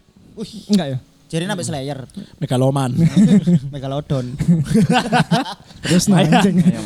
Enggak 0.66 0.86
ya? 0.86 0.98
Jadi 1.28 1.44
nambah 1.44 1.60
Slayer 1.60 2.08
Megaloman. 2.40 2.96
Megalodon 3.75 4.32
Terus 5.84 6.08
anjing. 6.08 6.58
Iya, 6.58 6.80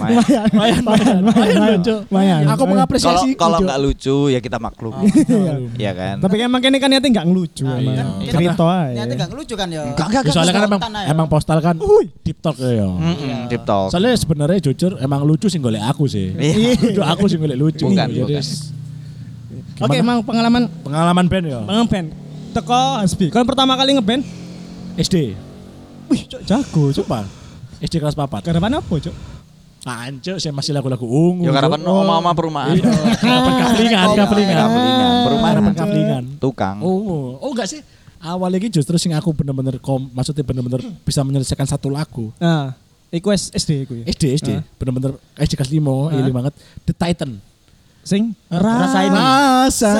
lumayan, 0.52 0.82
lumayan, 1.24 1.80
Cuk. 1.80 2.00
Lumayan. 2.10 2.40
Aku 2.50 2.62
mengapresiasi 2.68 3.38
kalau 3.38 3.62
nggak 3.62 3.78
lucu 3.80 4.28
ya 4.28 4.42
kita 4.42 4.58
maklum. 4.58 4.92
Iya. 5.06 5.54
Iya 5.78 5.92
kan? 5.94 6.16
Tapi 6.20 6.34
kan 6.36 6.46
emang 6.50 6.60
kene 6.60 6.76
kan 6.76 6.88
niatnya 6.92 7.22
gak 7.22 7.26
ngelucu 7.30 7.64
Ah, 7.64 7.78
iya. 7.80 8.04
Cerita 8.28 8.64
aja. 8.66 8.92
Ternyata 8.92 9.14
gak 9.16 9.30
ngelucu 9.32 9.54
kan 9.54 9.68
ya 9.70 9.82
Enggak, 9.88 10.06
enggak, 10.10 10.22
Ya, 10.22 10.32
soalnya 10.34 10.52
kan 10.52 10.62
emang 10.62 10.80
Spontan 10.82 10.92
aja. 10.92 11.06
emang 11.08 11.26
postal 11.30 11.58
kan 11.64 11.76
Uy. 11.80 12.04
deep 12.20 12.38
talk 12.44 12.56
ya. 12.60 12.88
Deep 13.48 13.62
talk. 13.64 13.88
Soalnya 13.88 14.12
sebenarnya 14.18 14.58
jujur 14.60 14.98
emang 14.98 15.24
lucu 15.24 15.46
sih 15.48 15.62
golek 15.62 15.82
aku 15.82 16.04
sih. 16.04 16.34
Iya. 16.34 17.02
Aku 17.16 17.30
sih 17.30 17.38
golek 17.40 17.56
lucu. 17.56 17.86
Bukan, 17.88 18.08
Oke, 19.82 19.98
emang 19.98 20.22
pengalaman 20.22 20.70
pengalaman 20.84 21.24
band 21.26 21.44
ya. 21.48 21.60
pengalaman 21.64 21.88
band. 21.90 22.08
Teko 22.52 23.00
Hasbi. 23.00 23.26
Kalau 23.28 23.44
pertama 23.44 23.72
kali 23.74 23.96
ngeband, 23.96 24.22
SD. 24.94 25.32
wih, 26.06 26.22
cok 26.28 26.42
jago, 26.44 26.92
cok. 26.92 27.04
Coba. 27.04 27.24
SD 27.80 27.96
kelas 27.96 28.12
papat. 28.12 28.44
Garapan 28.44 28.78
apa, 28.78 28.94
cok? 28.94 29.16
Anjir, 29.82 30.38
saya 30.38 30.54
masih 30.54 30.70
lagu-lagu 30.70 31.02
ungu. 31.02 31.42
Ya 31.42 31.50
Cuk. 31.50 31.58
harapan 31.58 31.80
oma-oma 31.82 32.30
perumahan. 32.30 32.76
Iya, 32.76 32.86
Oh, 32.86 33.52
kaflingan. 33.58 34.06
Kaflingan, 34.14 34.68
perumahan. 35.26 35.52
Harapan 35.58 35.74
kaflingan. 35.74 36.24
Tukang. 36.38 36.76
Oh, 36.84 37.40
oh 37.40 37.50
enggak 37.50 37.66
sih. 37.66 37.80
Awalnya 38.22 38.62
ini 38.62 38.70
justru 38.70 38.94
sing 38.94 39.10
aku 39.10 39.34
bener-bener 39.34 39.82
kom, 39.82 40.06
maksudnya 40.14 40.46
bener-bener 40.46 40.78
bisa 41.02 41.26
menyelesaikan 41.26 41.66
satu 41.66 41.90
lagu. 41.90 42.30
Nah, 42.38 42.70
iku 43.10 43.34
SD 43.34 43.82
iku 43.82 43.92
ya. 43.98 44.04
SD 44.06 44.24
SD 44.38 44.48
Ah. 44.54 44.62
bener-bener 44.78 45.18
SD 45.34 45.58
kelas 45.58 45.72
5 45.74 46.06
Ah. 46.06 46.14
ini 46.14 46.30
banget 46.30 46.54
The 46.86 46.94
Titan. 46.94 47.42
Sing 48.02 48.34
Rasa 48.50 48.98
ini. 49.06 49.14
Rasa 49.14 49.94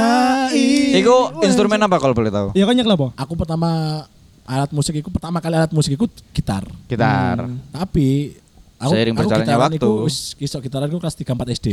ini. 0.53 0.99
Iku 0.99 1.43
instrumen 1.47 1.79
apa 1.79 1.97
kalau 2.03 2.15
boleh 2.15 2.35
tahu? 2.35 2.49
Ya 2.59 2.67
kan 2.67 2.75
nyekel 2.75 2.95
apa? 2.99 3.09
Aku 3.15 3.39
pertama 3.39 4.03
alat 4.43 4.71
musik 4.75 4.99
itu 4.99 5.09
pertama 5.09 5.39
kali 5.39 5.55
alat 5.55 5.71
musik 5.71 5.95
itu 5.95 6.07
gitar. 6.35 6.67
Gitar. 6.91 7.47
Tapi 7.71 8.35
aku 8.83 8.93
Seiring 8.93 9.15
berjalannya 9.15 9.47
gitaran 9.47 9.71
waktu. 9.71 9.79
iku 9.79 9.91
wis 10.07 10.35
iso 10.43 10.59
gitaran 10.59 10.91
iku 10.91 10.99
kelas 10.99 11.15
3 11.15 11.31
4 11.31 11.57
SD. 11.63 11.69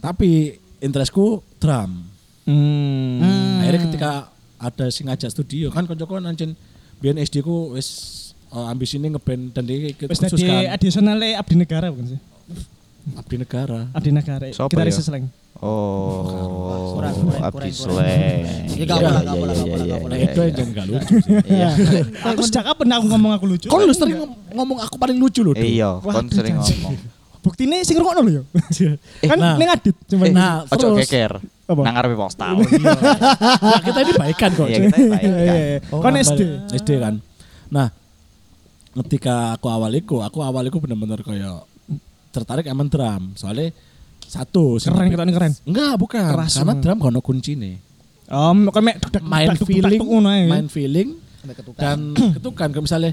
Tapi 0.00 0.56
interestku 0.80 1.44
drum. 1.60 2.08
Hmm. 2.48 3.60
Akhirnya 3.60 3.80
ketika 3.88 4.10
ada 4.56 4.86
sing 4.88 5.08
ngajak 5.12 5.28
studio 5.28 5.68
kan 5.68 5.84
kanca-kanca 5.84 6.24
nancen 6.24 6.56
biyen 7.04 7.20
SD 7.20 7.44
ku 7.44 7.76
wis 7.76 7.88
uh, 8.48 8.72
ambisine 8.72 9.12
ngeband 9.12 9.52
dan 9.52 9.68
dia 9.68 9.92
ikut 9.92 10.08
Wis 10.08 10.20
khusus 10.24 10.40
dadi 10.40 10.48
kan 10.48 10.72
additionalnya 10.72 11.36
Abdi 11.36 11.54
Negara 11.60 11.92
bukan 11.92 12.16
sih? 12.16 12.20
Abdi 13.04 13.36
Negara. 13.36 13.80
Abdi 13.90 14.10
Negara. 14.10 14.44
Siapa 14.48 14.70
Gitaris 14.70 14.96
ya? 14.96 14.98
sesleng. 14.98 15.24
Oh, 15.60 16.96
Kurang, 16.96 17.14
kurang, 17.14 17.42
Abdi 17.42 17.70
Sleng. 17.70 18.44
Ya, 18.74 18.84
gak 18.84 18.96
Iya, 18.96 19.06
boleh, 19.06 19.12
iya, 19.14 19.20
gak 19.22 19.36
boleh, 19.36 19.54
iya, 19.54 19.64
gak 19.64 19.68
boleh, 19.68 19.76
iya, 19.78 19.84
gak 19.86 20.00
boleh. 20.00 20.10
Nah, 20.10 20.16
iya, 20.16 20.26
itu 20.26 20.40
iya. 20.40 20.52
yang 20.52 20.68
gak 20.70 20.86
lucu 20.88 21.14
sih. 21.14 21.32
Iya. 21.46 21.68
Aku 22.32 22.40
sejak 22.42 22.64
kapan 22.64 22.88
aku 22.92 23.06
ngomong 23.06 23.32
aku 23.32 23.44
lucu? 23.46 23.66
Kau 23.68 23.78
lu 23.78 23.92
sering 23.92 24.16
ngom- 24.18 24.36
ngomong 24.50 24.78
aku 24.80 24.96
paling 24.96 25.16
lucu 25.16 25.40
loh. 25.40 25.52
Iya, 25.54 26.00
kon 26.00 26.26
sering 26.28 26.56
ngomong. 26.56 26.94
Buktine 27.38 27.84
sing 27.84 27.94
ngrungokno 27.94 28.24
lho 28.24 28.32
ya. 28.32 28.42
kan 29.20 29.36
nah. 29.36 29.60
ning 29.60 29.68
adit 29.68 29.92
cuma 30.08 30.24
Eh, 30.24 30.32
Nah, 30.32 30.64
ojo 30.64 30.96
terus- 30.96 31.04
geger. 31.04 31.32
Apa? 31.64 31.80
Nang 31.80 31.92
ngarepe 31.94 32.16
postal. 32.16 32.56
Nah, 32.56 33.80
kita 33.84 33.98
ini 34.00 34.12
baikan 34.14 34.50
kok. 34.50 34.64
Iya, 34.66 34.78
kita 34.82 34.96
baik 34.96 35.20
Iya, 35.22 35.28
kan. 35.28 35.44
iya, 35.44 35.54
iya. 35.54 35.78
Oh, 35.92 36.00
Kon 36.00 36.16
SD. 36.16 36.40
SD 36.72 36.88
kan. 36.98 37.14
Nah, 37.68 37.88
ketika 38.96 39.34
aku 39.52 39.66
awal 39.68 39.92
iku, 39.92 40.20
aku 40.20 40.40
awal 40.40 40.64
iku 40.64 40.78
bener-bener 40.78 41.20
kayak 41.20 41.68
tertarik 42.34 42.66
emang 42.66 42.90
drum. 42.90 43.30
Soalnya 43.34 43.70
Satu. 44.24 44.76
Keren 44.76 45.06
ketokne 45.06 45.30
keren. 45.30 45.52
Enggak, 45.62 45.94
bukan. 45.94 46.26
Keras 46.26 46.56
Karena 46.56 46.74
drum 46.74 46.98
kono 46.98 47.20
kuncine. 47.20 47.78
Om, 48.24 48.66
kok 48.66 48.80
mek 48.80 48.96
duk 48.98 49.22
Main 49.22 49.52
feeling, 49.54 50.00
main 50.48 50.66
feeling 50.66 51.08
dan 51.76 52.16
ketukan 52.34 52.72
kalau 52.72 52.82
misalnya 52.82 53.12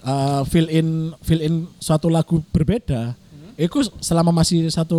uh, 0.00 0.40
fill 0.42 0.64
in 0.66 0.88
fill 1.20 1.38
in 1.38 1.54
suatu 1.76 2.08
lagu 2.08 2.40
berbeda 2.48 3.12
itu 3.52 3.76
selama 4.00 4.32
masih 4.34 4.64
satu 4.66 4.96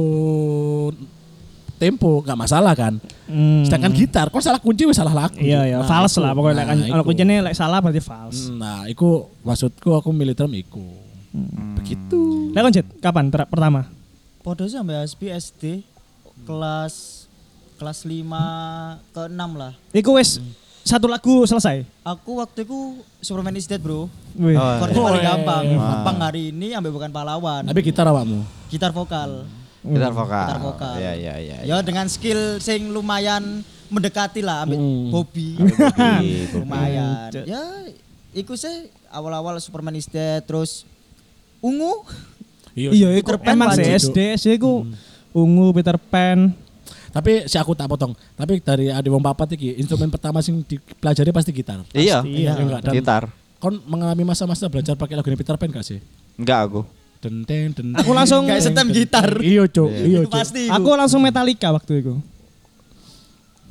tempo 1.73 2.21
nggak 2.21 2.37
masalah 2.37 2.73
kan 2.73 2.97
Hmm. 3.27 3.59
sedangkan 3.59 3.91
gitar 3.91 4.25
kok 4.29 4.39
salah 4.39 4.55
kunci 4.55 4.85
wis 4.85 4.95
salah 4.95 5.11
lagu 5.11 5.35
Iya 5.35 5.67
ya, 5.67 5.77
Nah, 5.77 5.85
fals 5.85 6.15
lah 6.15 6.31
pokoknya 6.31 6.55
Nah, 6.55 6.65
kan 6.65 6.77
kalau 6.79 7.03
iku. 7.03 7.09
kuncinya 7.11 7.43
lek 7.43 7.53
salah 7.53 7.83
berarti 7.83 7.99
fals. 7.99 8.47
nah 8.49 8.87
itu 8.87 9.03
maksudku 9.41 9.89
aku 9.91 10.09
milih 10.09 10.31
drum 10.31 10.53
iku 10.53 10.85
begitu 11.73 12.49
Lek 12.49 12.61
kon 12.61 12.73
Jet, 12.73 12.87
kapan 12.97 13.27
ter- 13.27 13.45
pertama? 13.45 13.85
Podo 14.39 14.63
sih 14.63 14.73
sampai 14.73 15.03
SP 15.03 15.29
SD 15.29 15.83
kelas 16.43 17.27
kelas 17.75 17.99
5 18.01 18.15
ke 19.11 19.23
6 19.27 19.35
lah. 19.53 19.73
Iku 19.91 20.15
wis 20.15 20.41
satu 20.81 21.05
lagu 21.05 21.43
selesai. 21.43 21.83
Aku 22.01 22.39
waktu 22.39 22.63
itu 22.63 22.77
Superman 23.19 23.53
is 23.53 23.67
Dead, 23.67 23.77
Bro. 23.77 24.07
Wih. 24.33 24.55
Oh, 24.55 24.79
Chordnya 24.79 25.01
paling 25.03 25.19
iya. 25.19 25.29
gampang. 25.29 25.63
Wah. 25.69 25.87
Gampang 25.93 26.17
hari 26.23 26.49
ini 26.49 26.71
ambil 26.71 26.91
bukan 26.91 27.11
pahlawan. 27.11 27.61
tapi 27.63 27.81
gitar 27.81 28.07
awakmu 28.07 28.41
Gitar 28.67 28.89
vokal. 28.89 29.43
Gitar 29.83 30.09
vokal. 30.11 30.47
Gitar 30.47 30.59
vokal. 30.59 30.95
Iya 30.95 31.11
iya 31.13 31.33
iya. 31.37 31.57
Ya 31.61 31.75
dengan 31.81 32.07
skill 32.07 32.57
sing 32.57 32.89
lumayan 32.89 33.61
mendekati 33.87 34.39
lah 34.39 34.63
ambil 34.63 34.79
Hmm. 34.79 35.11
Bobby. 35.11 35.59
Bobby, 35.59 36.27
lumayan. 36.57 37.29
Ya 37.45 37.61
iku 38.31 38.55
sih 38.55 38.87
awal-awal 39.09 39.59
Superman 39.59 39.93
is 39.93 40.07
Dead 40.07 40.41
terus 40.41 40.87
Ungu 41.59 42.05
Iya, 42.73 43.09
iku 43.15 43.33
Peter 43.33 43.37
Pan 43.41 43.53
emang 43.55 43.69
sih. 43.73 43.89
SD, 43.89 44.17
SD 44.37 44.47
iku 44.55 44.85
ungu 45.31 45.73
Peter 45.73 45.97
Pan. 45.97 46.53
tapi 47.07 47.49
si 47.49 47.57
aku 47.57 47.73
tak 47.73 47.87
potong 47.87 48.13
tapi 48.31 48.61
dari 48.61 48.87
adik 48.87 49.09
wong 49.09 49.23
papat 49.23 49.49
iki 49.51 49.73
instrumen 49.75 50.05
pertama 50.07 50.37
sing 50.37 50.61
dipelajari 50.61 51.31
pasti 51.31 51.49
gitar 51.49 51.81
Iya. 51.89 52.21
Iya. 52.21 52.53
Ya 52.53 52.53
enggak, 52.55 52.81
dan 52.83 52.93
Gitar. 52.93 53.23
kon 53.57 53.81
mengalami 53.83 54.21
masa-masa 54.23 54.67
belajar 54.67 54.93
pakai 54.93 55.17
lagu 55.17 55.25
Peter 55.27 55.55
Pan 55.55 55.69
gak 55.71 55.81
sih 55.83 55.97
Enggak 56.37 56.59
aku. 56.63 56.81
den 57.17 57.41
den 57.41 57.73
den 57.73 57.87
Aku 57.95 58.13
langsung 58.13 58.45
kayak 58.45 58.61
setem 58.61 58.93
gitar. 58.93 59.25
iya 59.41 59.65
cok 59.65 59.89
iya 59.89 60.19
Itu 60.21 60.29
cok 60.29 60.37
pasti. 60.37 60.69
Aku 60.69 60.89
langsung 60.93 61.17
Metallica 61.19 61.73
waktu 61.73 61.93
itu. 61.99 62.13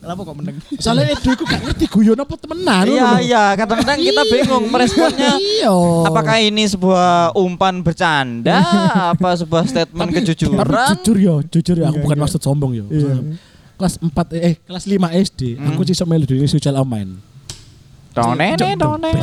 Kenapa 0.07 0.23
kok 0.23 0.37
meneng? 0.37 0.57
soalnya 0.79 1.11
Edo 1.11 1.29
iku 1.29 1.43
gak 1.43 1.61
ngerti 1.61 1.85
guyon 1.89 2.15
apa 2.15 2.35
temenan 2.37 2.87
Iya 2.87 3.11
iya, 3.19 3.45
kadang-kadang 3.53 3.99
kita 3.99 4.23
bingung 4.25 4.65
meresponnya. 4.71 5.35
iya 5.35 5.75
Apakah 6.07 6.39
ini 6.39 6.63
sebuah 6.65 7.35
umpan 7.35 7.83
bercanda, 7.83 8.63
apa 9.13 9.35
sebuah 9.35 9.67
statement 9.67 10.07
tapi 10.07 10.23
kejujuran? 10.23 10.63
jujur 10.95 11.17
yo 11.17 11.35
jujur 11.45 11.75
ya 11.77 11.91
aku 11.91 11.99
Iya, 11.99 12.05
bukan 12.07 12.17
iya. 12.17 12.23
maksud 12.23 12.39
sombong 12.39 12.73
yo 12.73 12.87
Iya. 12.87 13.19
kelas 13.75 13.99
4 13.99 14.15
eh 14.41 14.55
kelas 14.63 14.85
5 14.87 14.95
SD 15.27 15.41
aku 15.61 15.83
sih 15.83 15.93
sama 15.93 16.15
ini 16.15 16.47
Social 16.47 16.79
Main 16.81 17.19
Cok. 18.17 18.33
donene, 18.81 19.21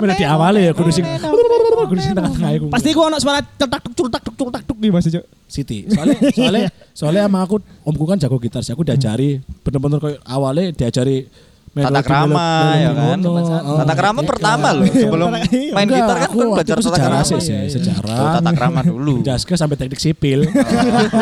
melodi 0.00 0.24
awalnya 0.24 0.60
ya 0.68 0.72
kudu 0.72 0.88
sing 0.88 1.04
kudu 1.04 2.00
sing 2.00 2.16
tengah-tengah 2.16 2.50
iku 2.56 2.66
Pasti 2.72 2.88
ku 2.96 3.00
ono 3.04 3.20
suara 3.20 3.44
cetak 3.44 3.80
tuk 3.92 4.08
cetak 4.08 4.22
tuk 4.24 4.34
cetak 4.48 4.62
tuk 4.64 4.78
di 4.80 4.88
Mas 4.88 5.04
Cuk. 5.04 5.24
Siti 5.46 5.84
soalnya 5.92 6.16
soalnya 6.36 6.66
soalnya 6.96 7.22
sama 7.28 7.38
aku 7.44 7.60
omku 7.84 8.04
kan 8.08 8.16
jago 8.16 8.40
gitar 8.40 8.64
sih 8.64 8.72
aku 8.72 8.82
diajari 8.82 9.44
bener-bener 9.60 9.98
kayak 10.00 10.18
awalnya 10.24 10.72
diajari 10.72 11.28
Tata 11.76 12.00
krama 12.00 12.72
ya 12.72 12.88
kan. 12.96 13.20
Oh. 13.20 13.76
Tata 13.84 13.92
krama 13.92 14.24
pertama 14.24 14.72
loh 14.72 14.88
sebelum 14.88 15.28
Iya, 15.52 15.76
main 15.76 15.84
Enggak, 15.84 16.08
gitar 16.08 16.16
kan 16.24 16.28
kan 16.32 16.46
belajar 16.56 16.76
tata 16.80 16.96
krama. 16.96 17.20
sih, 17.20 17.36
Iya, 17.36 17.58
iya. 17.60 17.68
sejarah. 17.68 18.16
Oh, 18.16 18.28
tata 18.40 18.50
krama 18.56 18.80
dulu. 18.80 19.20
Daske 19.28 19.52
sampai 19.60 19.76
teknik 19.76 20.00
sipil. 20.00 20.48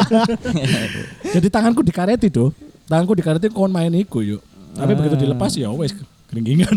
Jadi 1.35 1.47
tanganku 1.51 1.83
dikareti 1.83 2.31
tuh. 2.31 2.55
Tanganku 2.87 3.19
dikareti 3.19 3.51
kon 3.51 3.75
main 3.75 3.91
iku 3.99 4.23
yuk. 4.23 4.39
Tapi 4.75 4.93
begitu 4.99 5.17
dilepas 5.17 5.53
ya 5.55 5.71
wes 5.71 5.95
keringgingan. 6.35 6.77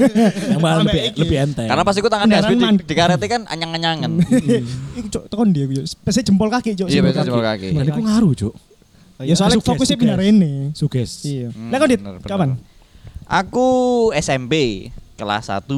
Yang 0.56 0.60
malah 0.64 0.80
lebih 0.80 1.00
lebih 1.20 1.36
enteng. 1.44 1.68
Karena 1.68 1.82
pas 1.84 1.94
iku 1.94 2.08
tangan 2.08 2.26
Beneran 2.26 2.44
Hasbi 2.48 2.56
di, 2.56 2.84
di 2.88 2.94
karete 2.96 3.26
kan 3.28 3.42
anyang-anyangan. 3.44 4.10
Iku 4.98 5.08
Cuk 5.12 5.24
tekon 5.28 5.52
dia 5.52 5.68
Cuk. 5.68 5.84
Biasanya 6.00 6.24
jempol 6.24 6.48
kaki 6.48 6.70
Cuk. 6.72 6.88
Iya, 6.88 7.04
jempol 7.04 7.06
biasanya 7.12 7.26
jempol 7.28 7.44
kaki. 7.44 7.68
Dan 7.76 7.84
iku 7.92 8.00
ngaruh, 8.00 8.32
Cuk. 8.32 8.54
Ya 9.22 9.34
soalnya 9.36 9.60
fokusnya 9.60 9.96
pindah 10.00 10.18
rene. 10.18 10.52
Suges. 10.72 11.22
Iya. 11.22 11.52
Hmm, 11.52 11.70
Lek 11.70 11.78
kon 11.78 11.88
Dit, 11.92 12.00
kapan? 12.24 12.48
Aku 13.28 13.66
SMP 14.16 14.88
kelas 15.20 15.52
1. 15.52 15.68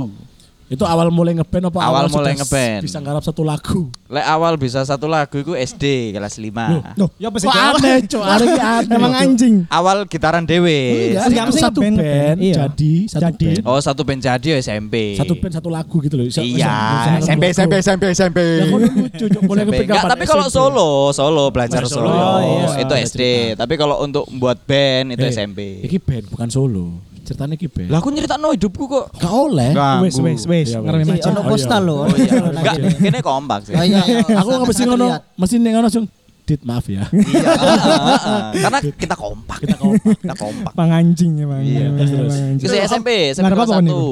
Itu 0.67 0.83
awal 0.83 1.09
mulai 1.09 1.31
ngeband 1.33 1.71
apa 1.71 1.79
Awal 1.79 2.11
mulai 2.11 2.35
sudah 2.35 2.43
ngeband. 2.43 2.81
Bisa 2.83 2.99
nggarap 2.99 3.23
satu 3.23 3.43
lagu. 3.43 3.87
Lek 4.07 4.27
awal 4.27 4.55
bisa 4.57 4.83
satu 4.83 5.07
lagu 5.07 5.37
itu 5.37 5.55
SD 5.55 6.11
kelas 6.11 6.35
5. 6.37 6.99
Loh, 6.99 7.11
ya 7.17 7.31
apa 7.31 7.39
sih? 7.39 7.47
Aneh, 7.47 7.97
Cuk? 8.05 8.19
Aneh 8.19 8.47
ki 8.49 8.61
aneh. 8.61 8.97
Emang 8.99 9.13
anjing. 9.15 9.55
Awal 9.69 10.07
gitaran 10.07 10.43
dewe. 10.43 11.15
Enggak, 11.15 11.27
Enggak, 11.29 11.47
satu, 11.49 11.59
satu 11.63 11.79
band, 11.81 11.95
ngeband. 11.97 12.37
Iya. 12.41 12.55
jadi 12.67 12.95
satu 13.07 13.23
Jadi. 13.25 13.47
band. 13.47 13.63
Oh, 13.65 13.79
satu 13.79 14.03
band 14.03 14.21
jadi 14.21 14.47
ya 14.49 14.57
SMP. 14.59 14.95
Satu 15.15 15.35
band 15.37 15.53
satu 15.55 15.69
lagu 15.71 15.97
gitu 16.01 16.15
loh. 16.15 16.27
Iya, 16.27 16.75
SMP. 17.23 17.45
SMP 17.51 17.73
SMP 17.79 18.05
SMP. 18.11 18.39
Ya 18.43 18.65
kok 18.67 18.79
lucu, 18.83 19.25
Cuk. 19.29 19.41
Mulai 19.43 19.63
SMP. 19.63 19.71
ngeband 19.71 19.87
Enggak, 19.87 20.03
kapan? 20.03 20.11
tapi 20.11 20.25
kalau 20.27 20.47
solo, 20.49 20.91
solo 21.11 21.45
belajar 21.49 21.83
Oh, 21.83 21.89
solo, 21.89 22.11
oh, 22.11 22.39
iya. 22.43 22.83
itu 22.83 22.95
SD. 23.07 23.23
Tapi 23.55 23.75
kalau 23.75 24.03
untuk 24.03 24.27
buat 24.33 24.59
band 24.61 25.15
itu 25.15 25.23
Eh, 25.23 25.31
SMP. 25.31 25.59
Iki 25.83 25.99
band 26.01 26.25
bukan 26.27 26.49
solo. 26.51 26.99
Ceritanya 27.27 27.55
iki 27.55 27.67
band. 27.67 27.91
Lah 27.91 27.99
aku 27.99 28.09
nyeritakno 28.09 28.55
hidupku 28.55 28.85
kok. 28.87 29.05
Gak 29.19 29.29
oleh. 29.29 29.75
Wes 29.99 30.15
wes 30.17 30.43
wes 30.47 30.69
Iya, 30.71 30.79
wes. 30.79 31.11
aja. 31.11 31.27
Ono 31.27 31.35
Oh, 31.37 31.43
iya. 31.43 31.51
postal 31.51 31.83
loh. 31.83 31.99
Oh 32.03 32.15
iya. 32.15 32.39
Enggak, 32.39 32.75
ini 33.03 33.19
kompak 33.19 33.59
sih. 33.67 33.75
Oh 33.75 33.83
iya, 33.83 33.99
iya. 34.01 34.23
Aku 34.39 34.49
nggak 34.49 34.69
mesti 34.71 34.83
ngono, 34.85 35.07
mesti 35.35 35.55
nih 35.59 35.71
ngono 35.73 35.85
langsung. 35.85 36.07
Dit 36.47 36.63
maaf 36.63 36.87
ya. 36.87 37.03
Iya, 37.11 37.43
heeh, 37.43 37.79
heeh. 38.23 38.43
karena 38.63 38.79
kita 38.87 39.15
kompak. 39.15 39.59
Kita 39.59 39.75
kompak. 39.75 40.15
Kita 40.17 40.35
kompak. 40.39 40.73
Panganjing 40.73 41.43
emang. 41.43 41.59
Iya, 41.61 41.91
Emang 41.91 41.99
terus, 41.99 42.35
terus. 42.63 42.87
SMP, 42.87 43.09
SMP 43.35 43.43
Ngarep 43.43 43.57
kelas 43.59 43.67
apa 43.67 43.75
kon 43.75 43.83
1. 43.83 43.91
iku? 43.91 44.07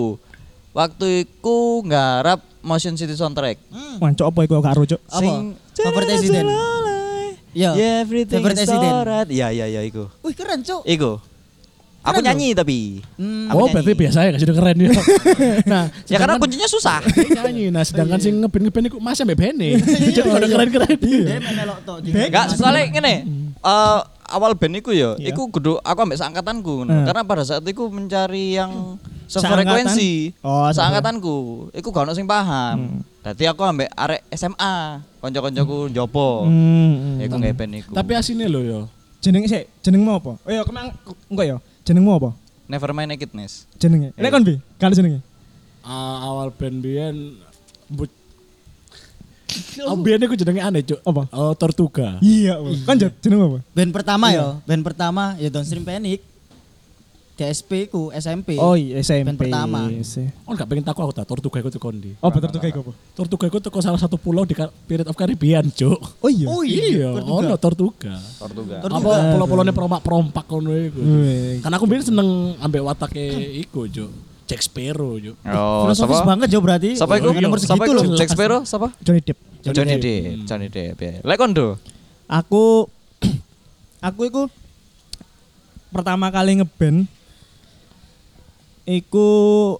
Waktu 0.74 1.06
itu 1.22 1.56
nggarap 1.86 2.38
Motion 2.60 2.98
City 2.98 3.14
Soundtrack. 3.14 3.62
Wancok 3.96 4.26
apa 4.26 4.40
iku 4.42 4.58
karo 4.58 4.82
Cuk? 4.82 4.98
Apa? 5.06 5.54
Favorite 5.72 6.10
Resident? 6.10 6.50
Iya. 7.54 7.70
Yeah, 7.72 8.02
everything 8.02 8.42
Favorite 8.42 8.58
is 8.58 8.66
alright. 8.66 9.30
Iya, 9.30 9.54
iya, 9.54 9.66
iya, 9.68 9.80
iku. 9.84 10.10
Wih 10.20 10.34
keren 10.34 10.58
cok. 10.60 10.82
Iku. 10.82 11.22
Aku 12.04 12.20
Keren 12.20 12.26
nyanyi 12.28 12.52
tapi. 12.52 13.00
Hmm. 13.16 13.48
Aku 13.48 13.56
Oh, 13.56 13.68
berarti 13.72 13.90
nyanyi. 13.90 14.02
biasa 14.04 14.18
ya, 14.20 14.30
kasih 14.36 14.46
keren 14.52 14.76
ya. 14.76 14.90
nah, 15.64 15.84
Ya 16.04 16.16
karena 16.20 16.36
kuncinya 16.36 16.68
susah. 16.68 17.00
nyanyi. 17.40 17.72
Nah, 17.72 17.80
sedangkan 17.80 18.20
sing 18.20 18.36
ngeband-ngeband 18.38 18.92
iku 18.92 18.98
Mas 19.00 19.16
sampe 19.16 19.32
bene. 19.32 19.80
Jadi 20.12 20.20
udah 20.20 20.44
keren-keren. 20.44 20.96
Dia 21.00 21.40
melok 21.40 21.78
tok. 21.82 21.98
Enggak, 22.04 22.52
soalnya 22.52 22.92
ngene. 22.92 23.14
eh 23.56 24.00
awal 24.28 24.52
band 24.52 24.76
iku 24.76 24.92
ya, 24.92 25.16
Iya. 25.16 25.32
iku 25.32 25.48
kudu 25.48 25.80
aku 25.80 25.98
ambek 26.04 26.20
seangkatanku. 26.20 26.84
Hmm. 26.84 27.08
Karena 27.08 27.24
pada 27.24 27.40
saat 27.40 27.64
itu 27.64 27.88
mencari 27.88 28.52
yang 28.52 29.00
sefrekuensi. 29.24 30.36
Oh, 30.40 30.68
seangkatanku. 30.68 31.36
Iku 31.72 31.88
gak 31.88 32.04
ono 32.04 32.12
sing 32.12 32.28
paham. 32.28 33.00
Dadi 33.20 33.48
aku 33.48 33.64
ambek 33.64 33.88
arek 33.90 34.28
SMA, 34.30 35.00
kanca-kancaku 35.18 35.88
njopo. 35.88 36.44
Hmm. 36.44 37.16
Iku 37.16 37.40
band 37.40 37.72
iku. 37.74 37.90
Tapi 37.92 38.12
asine 38.12 38.44
lho 38.44 38.60
yo. 38.60 38.80
jeneng 39.18 39.48
sih, 39.48 39.64
jenengmu 39.80 40.20
apa? 40.20 40.36
Oh 40.36 40.50
iya, 40.52 40.60
kemang 40.60 40.92
enggak 41.32 41.46
ya? 41.48 41.56
Jenengmu 41.84 42.16
apa? 42.16 42.30
Nevermind 42.64 43.12
Nakedness. 43.12 43.68
Jenenge. 43.76 44.16
Lek 44.16 44.30
kon 44.32 44.40
bi, 44.44 44.56
kalau 44.80 44.96
jenenge. 44.96 45.20
Ah, 45.84 46.24
awal 46.24 46.48
band 46.48 46.80
biyen 46.80 47.36
Oh, 49.86 49.94
biyen 49.94 50.18
iku 50.24 50.34
jenenge 50.34 50.58
aneh, 50.58 50.82
Cuk. 50.82 50.98
Apa? 51.04 51.30
Oh, 51.30 51.52
Tortuga. 51.54 52.18
Iya, 52.18 52.58
apa? 52.58 52.68
Kan 52.88 52.96
jet 52.98 53.14
jenengmu 53.22 53.44
apa? 53.54 53.58
Band 53.70 53.92
pertama 53.94 54.26
Iya. 54.32 54.40
ya, 54.40 54.46
band 54.66 54.82
pertama 54.82 55.22
ya 55.38 55.48
Downstream 55.52 55.84
Panic. 55.86 56.24
DSP 57.34 57.90
ku 57.90 58.14
SMP. 58.14 58.54
Oh 58.56 58.78
iya, 58.78 59.02
SMP. 59.02 59.26
Band 59.26 59.38
pertama. 59.42 59.90
Oh, 60.46 60.54
gak 60.54 60.70
pengen 60.70 60.86
tahu 60.86 61.02
aku 61.02 61.12
tak 61.12 61.26
Tortuga 61.26 61.58
iku 61.58 61.66
tekan 61.66 61.98
ndi. 61.98 62.14
Oh, 62.22 62.30
betul 62.30 62.46
tuh 62.48 62.62
kayak 62.62 62.78
apa? 62.78 62.94
Tortuga 63.10 63.44
iku 63.50 63.58
teko 63.58 63.78
salah 63.82 63.98
satu 63.98 64.14
pulau 64.14 64.46
di 64.46 64.54
Pirate 64.54 65.10
of 65.10 65.18
Caribbean, 65.18 65.66
Cuk. 65.66 65.98
Oh 66.22 66.30
iya. 66.30 66.46
Oh 66.46 66.62
Iya, 66.62 67.10
Tortuga. 67.10 67.34
ono 67.34 67.54
Tortuga. 67.58 68.14
Tortuga. 68.38 68.74
Tortuga. 68.80 69.02
Apa 69.02 69.34
pulau-pulaunya 69.34 69.74
perompak-perompak 69.74 70.44
ngono 70.46 70.70
iku. 70.78 71.00
Karena 71.58 71.74
aku 71.74 71.86
biyen 71.90 72.06
seneng 72.06 72.28
ambek 72.62 72.82
watake 72.86 73.26
iku, 73.60 73.90
Cuk. 73.90 74.10
Jack 74.46 74.62
Sparrow, 74.62 75.18
Cuk. 75.18 75.34
Oh, 75.42 75.90
Filosofis 75.90 76.22
banget 76.22 76.46
jo 76.54 76.62
berarti. 76.62 76.94
Sapa 76.94 77.18
iku? 77.18 77.34
Nomor 77.34 77.58
segitu 77.58 77.82
iku? 77.82 77.92
loh. 77.98 78.14
Jack 78.14 78.30
Sparrow 78.30 78.62
sapa? 78.62 78.94
Johnny 79.02 79.18
Depp. 79.18 79.38
Johnny 79.64 79.98
Depp. 79.98 80.46
Johnny 80.46 80.68
Depp. 80.70 80.96
ya. 80.96 81.12
Lek 81.18 81.34
kondo. 81.34 81.82
Aku 82.30 82.86
aku 84.06 84.20
iku 84.22 84.42
pertama 85.94 86.30
kali 86.30 86.62
ngeband 86.62 87.10
iku 88.84 89.28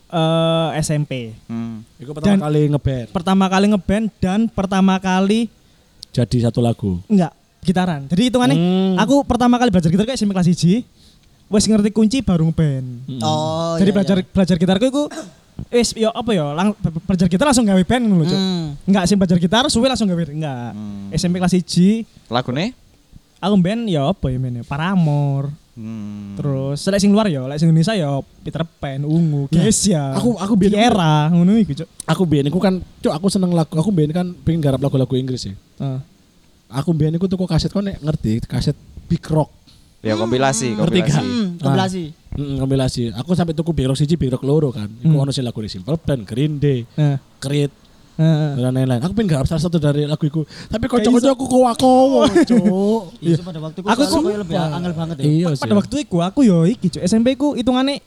eh, 0.05 0.81
SMP. 0.81 1.33
Hmm. 1.47 1.85
Iku 1.97 2.13
pertama 2.13 2.35
Dan- 2.37 2.43
kali 2.43 2.61
ngeband. 2.69 3.07
Pertama 3.13 3.45
kali 3.47 3.67
ngeband 3.69 4.07
dan 4.19 4.41
pertama 4.49 4.95
kali 4.97 5.49
Jadi 6.11 6.37
satu 6.41 6.61
lagu. 6.61 7.01
enggak 7.07 7.33
gitaran. 7.61 8.05
Jadi 8.07 8.29
hitungannya 8.29 8.57
Hmm. 8.57 8.95
aku 8.97 9.25
pertama 9.25 9.57
kali 9.57 9.69
belajar 9.69 9.89
gitar 9.89 10.05
kayak 10.05 10.17
SMP 10.17 10.33
kelas 10.33 10.49
1. 10.49 10.85
Wes 11.45 11.65
ngerti 11.65 11.91
kunci 11.91 12.19
baru 12.21 12.49
ngeband. 12.49 12.87
Oh. 13.21 13.77
Jadi 13.77 13.91
iya, 13.91 13.95
belajar 13.95 14.17
iya. 14.19 14.27
belajar 14.27 14.57
gitarku 14.57 14.85
iku 14.87 15.05
wis 15.71 15.95
yo 15.95 16.11
apa 16.11 16.35
yo 16.35 16.51
lang 16.51 16.75
belajar 17.07 17.31
gitar 17.31 17.47
langsung 17.47 17.63
gawe 17.63 17.79
band 17.79 18.05
ngono 18.05 18.23
lho. 18.23 18.31
Hmm. 18.31 18.67
Enggak 18.85 19.05
sih 19.07 19.15
belajar 19.15 19.39
gitar 19.39 19.65
suwe 19.69 19.87
langsung 19.87 20.09
gawe 20.09 20.23
enggak. 20.25 20.71
Hmm. 20.73 21.13
SMP 21.13 21.39
kelas 21.39 21.55
1 21.55 22.07
Lagune? 22.27 22.73
aku 23.39 23.55
band 23.61 23.85
ya 23.87 24.09
apa 24.09 24.27
ya 24.29 24.39
men 24.41 24.65
Paramore. 24.65 25.53
Hmm. 25.75 26.38
Terus 26.38 26.78
selek 26.78 27.02
sing 27.02 27.11
luar 27.11 27.26
ya, 27.26 27.43
lek 27.45 27.59
sing 27.59 27.66
Indonesia 27.66 27.93
ya 27.93 28.14
Peter 28.40 28.62
Pan, 28.62 29.02
Ungu, 29.02 29.50
Gesia. 29.50 30.14
aku- 30.14 30.38
aku 30.38 30.54
biyen- 30.54 30.78
era 30.78 31.26
ngono 31.28 31.59
iku, 31.59 31.75
Cuk. 31.75 31.88
Aku 32.07 32.23
biyen 32.25 32.47
iku 32.47 32.59
kan, 32.59 32.78
cuk 33.00 33.11
aku 33.11 33.26
seneng 33.26 33.50
lagu. 33.50 33.75
Aku 33.75 33.90
biyen 33.90 34.11
kan 34.11 34.31
pengen 34.40 34.62
garap 34.62 34.78
lagu-lagu 34.78 35.11
Inggris 35.12 35.45
ya. 35.45 35.54
Heeh. 35.76 35.99
Aku 36.71 36.90
biyen 36.90 37.12
iku 37.12 37.26
tuku 37.26 37.43
kaset 37.45 37.69
kok 37.69 37.83
nek 37.83 37.99
ngerti 37.99 38.43
kaset 38.43 38.78
Big 39.04 39.23
Rock. 39.26 39.50
Ya 39.99 40.14
kompilasi, 40.14 40.75
Ngerti 40.75 41.00
kompilasi. 41.00 41.25
Hmm, 41.25 41.47
kompilasi. 41.57 42.04
Mm, 42.35 42.54
kompilasi. 42.59 43.02
Aku 43.16 43.31
sampai 43.33 43.52
tuku 43.52 43.71
Big 43.73 43.87
Rock 43.87 43.97
siji, 43.97 44.14
Big 44.14 44.28
Rock 44.28 44.43
loro 44.43 44.69
kan. 44.69 44.87
Iku 44.87 45.11
Hmm. 45.11 45.23
ono 45.23 45.31
sing 45.31 45.43
lagu 45.43 45.59
Simple 45.64 45.97
Plan, 45.97 46.23
Green 46.23 46.57
Day, 46.57 46.87
Heeh. 46.88 47.16
Creed, 47.38 47.73
Heeh. 48.14 48.50
dan 48.56 48.73
lain-lain. 48.73 49.00
Aku 49.00 49.12
pengen 49.12 49.30
garap 49.30 49.47
salah 49.47 49.59
satu 49.61 49.76
dari 49.76 50.06
lagu 50.06 50.23
iku. 50.23 50.42
Tapi 50.44 50.87
kocok-kocok 50.87 51.30
aku 51.30 51.44
kowa-kowa, 51.44 52.23
cuk. 52.44 53.02
Iya, 53.18 53.42
pada 53.42 53.59
waktu 53.59 53.78
itu 53.80 53.87
Aku 53.87 53.94
soalnya 53.97 54.09
sumpah. 54.09 54.28
kayak 54.28 54.40
lebih 54.40 54.56
angel 54.56 54.92
banget 54.92 55.16
ya. 55.16 55.23
Iya 55.25 55.47
Pada 55.56 55.75
waktu 55.75 55.94
itu 55.99 56.16
aku 56.16 56.40
yo 56.42 56.59
iki 56.62 56.87
Cuk. 56.88 57.02
SMP 57.02 57.35
ku 57.35 57.52
hitungane 57.52 57.99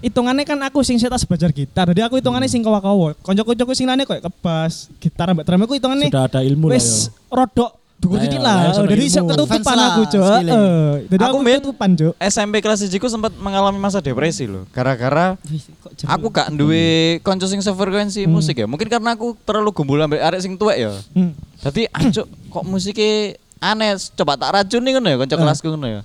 hitungannya 0.00 0.44
kan 0.44 0.60
aku 0.62 0.84
sing 0.84 1.00
setas 1.00 1.24
belajar 1.24 1.48
gitar. 1.48 1.88
Jadi 1.88 2.02
aku 2.02 2.20
hitungannya 2.20 2.44
sing 2.44 2.60
kawa-kawa. 2.60 3.16
Konco-koncoku 3.18 3.72
sing 3.72 3.88
lainnya 3.88 4.04
kayak 4.04 4.20
kebas, 4.22 4.92
gitar 4.98 5.32
mbak 5.32 5.44
drum 5.44 5.64
aku 5.64 5.74
hitungannya 5.74 6.12
Sudah 6.12 6.28
ada 6.28 6.40
ilmu 6.40 6.68
lah 6.68 6.76
ya. 6.76 6.76
wis 6.76 6.88
rodok 7.26 7.72
dukur 7.94 8.20
titik 8.20 8.36
lah. 8.36 8.68
ilmu. 8.76 9.06
sok 9.06 9.24
ketutupan 9.26 9.76
aku. 9.76 10.00
Heeh. 10.12 11.08
Jadi 11.08 11.22
Aku 11.22 11.30
aku 11.30 11.38
main- 11.40 11.56
ketutupan, 11.56 11.90
Cuk. 11.94 12.12
SMP 12.18 12.54
kelas 12.60 12.80
1 12.82 12.92
ku 12.94 13.08
sempat 13.08 13.32
mengalami 13.34 13.76
masa 13.76 13.98
depresi 13.98 14.44
loh. 14.44 14.68
Gara-gara 14.68 15.40
kok 15.80 16.04
aku 16.04 16.26
gak 16.28 16.52
duwe 16.52 16.84
konco 17.20 17.46
sing 17.46 17.58
sefrekuensi 17.58 18.26
musik 18.26 18.56
ya. 18.56 18.66
Mungkin 18.66 18.86
karena 18.86 19.12
aku 19.12 19.32
terlalu 19.42 19.72
gumbul 19.72 19.98
ambek 19.98 20.20
arek 20.20 20.40
sing 20.40 20.54
tuwek 20.54 20.78
ya. 20.78 20.92
Hmm. 21.10 21.32
Jadi 21.60 21.88
ancuk 21.88 22.26
kok 22.28 22.64
musiknya 22.64 23.40
aneh, 23.58 23.96
coba 24.12 24.36
tak 24.36 24.50
racuni 24.52 24.92
ngono 24.92 25.08
ya 25.08 25.16
kanca 25.16 25.36
kelasku 25.36 25.68
ngono 25.70 25.88
ya. 25.88 26.00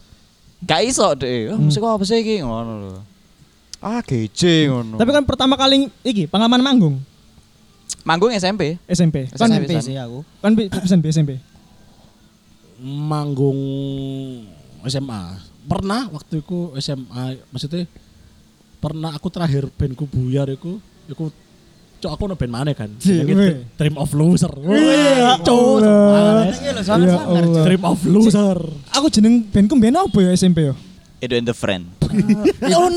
Gak 0.61 0.81
iso 0.83 1.07
deh. 1.13 1.51
Oh, 1.51 1.59
musik 1.59 1.79
apa 1.79 2.03
sih 2.03 2.17
iki 2.17 2.39
ngono 2.39 2.73
lho. 2.79 2.99
Ah, 3.79 3.99
GJ 3.99 4.67
ngono. 4.67 4.95
Tapi 4.95 5.09
kan 5.09 5.23
pertama 5.23 5.55
kali 5.55 5.87
iki 6.01 6.27
pengalaman 6.27 6.59
manggung 6.59 6.95
manggung 8.01 8.31
SMP. 8.31 8.79
SMP. 8.85 9.27
Kan 9.29 9.51
SMP. 9.51 9.67
SMP 9.69 9.83
sih 9.83 9.95
aku. 9.95 10.23
kan 10.39 10.51
bi- 10.53 10.71
pesan 10.71 10.99
bi 10.99 11.09
SMP. 11.09 11.31
Manggung 12.81 13.59
SMA. 14.87 15.21
Pernah 15.69 16.09
waktu 16.09 16.41
itu 16.41 16.73
SMA, 16.79 17.37
maksudnya 17.51 17.85
pernah 18.79 19.11
aku 19.13 19.27
terakhir 19.29 19.69
bandku 19.75 20.07
buyar 20.07 20.49
iku, 20.49 20.79
iku 21.11 21.29
cok 21.99 22.11
aku 22.15 22.23
no 22.31 22.35
band 22.39 22.53
mana 22.55 22.71
kan? 22.71 22.87
Iya, 23.03 23.27
Jenenge 23.27 23.35
weh. 23.35 23.55
Dream 23.75 23.95
of 23.99 24.09
Loser. 24.15 24.49
Cok. 24.49 24.71
Iya 24.71 24.95
Ya 25.11 25.35
Allah. 25.35 26.47
Cuk. 27.51 27.63
Dream 27.67 27.83
of 27.83 27.99
Loser. 28.07 28.57
Aku 28.95 29.11
jeneng 29.11 29.43
bandku 29.51 29.75
band 29.75 29.99
apa 29.99 30.17
ya 30.23 30.31
SMP 30.33 30.71
ya? 30.71 30.75
Edo 31.19 31.35
and 31.35 31.47
the 31.51 31.55
Friend. 31.55 31.83
Oh 32.79 32.87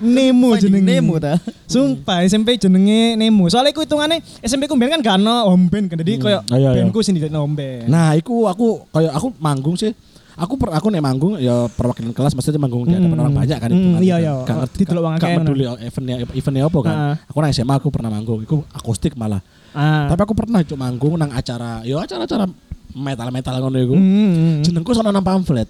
Nemo. 0.00 0.54
Jenenge. 0.56 0.84
Nemo 1.00 1.14
ta. 1.16 1.40
Sumpah 1.64 2.24
SMP 2.24 2.56
jenenge 2.56 3.16
Nemo. 3.16 3.48
Soalnya 3.48 3.72
aku 3.72 3.84
hitungannya 3.84 4.20
SMP 4.44 4.68
ku 4.68 4.76
kan 4.76 5.00
gak 5.00 5.16
ono 5.18 5.48
home 5.48 5.66
band 5.72 5.86
kan. 5.88 5.96
Jadi 6.00 6.12
koyo 6.18 6.40
Ah, 6.48 6.56
iya, 6.56 6.70
iya. 6.72 6.84
bandku 6.84 7.00
sing 7.00 7.16
di 7.16 7.22
home 7.24 7.56
band. 7.56 7.88
Nah, 7.88 8.12
iku 8.14 8.46
aku 8.46 8.84
kayak 8.90 9.12
aku 9.16 9.32
manggung 9.38 9.76
sih. 9.76 9.92
Aku 10.32 10.56
per, 10.56 10.72
aku 10.72 10.88
nek 10.88 11.04
manggung 11.04 11.36
ya 11.36 11.68
perwakilan 11.68 12.16
kelas 12.16 12.32
maksudnya 12.32 12.56
manggung 12.56 12.88
di 12.88 12.96
hadapan 12.96 13.20
Hmm. 13.20 13.24
orang 13.28 13.36
banyak 13.36 13.58
kan 13.60 13.68
Hmm, 13.68 13.76
hitungannya 13.76 14.00
iya, 14.00 14.16
kan. 14.16 14.24
iya. 14.24 14.32
Gak 14.48 14.56
ngerti 14.64 14.76
Didelok 14.80 15.02
wong 15.04 15.12
gak 15.12 15.20
akeh, 15.20 15.36
peduli 15.44 15.64
eventnya 15.68 16.14
eventnya 16.24 16.62
apa 16.64 16.78
kan. 16.80 16.96
Heeh. 16.96 17.14
Aku 17.28 17.38
nang 17.44 17.52
SMA 17.52 17.74
aku 17.76 17.88
pernah 17.92 18.10
manggung, 18.10 18.40
iku 18.40 18.56
akustik 18.72 19.12
malah. 19.12 19.44
Ah. 19.76 20.08
Tapi 20.08 20.20
aku 20.24 20.32
pernah 20.32 20.64
cuk 20.64 20.78
manggung 20.80 21.20
nang 21.20 21.36
acara, 21.36 21.84
ya 21.84 22.00
acara-acara 22.00 22.48
metal-metal 22.96 23.54
ngono 23.60 23.76
iku. 23.76 23.92
Hmm. 23.92 24.64
Jenengku 24.64 24.96
sono 24.96 25.12
nang 25.12 25.20
pamflet. 25.20 25.68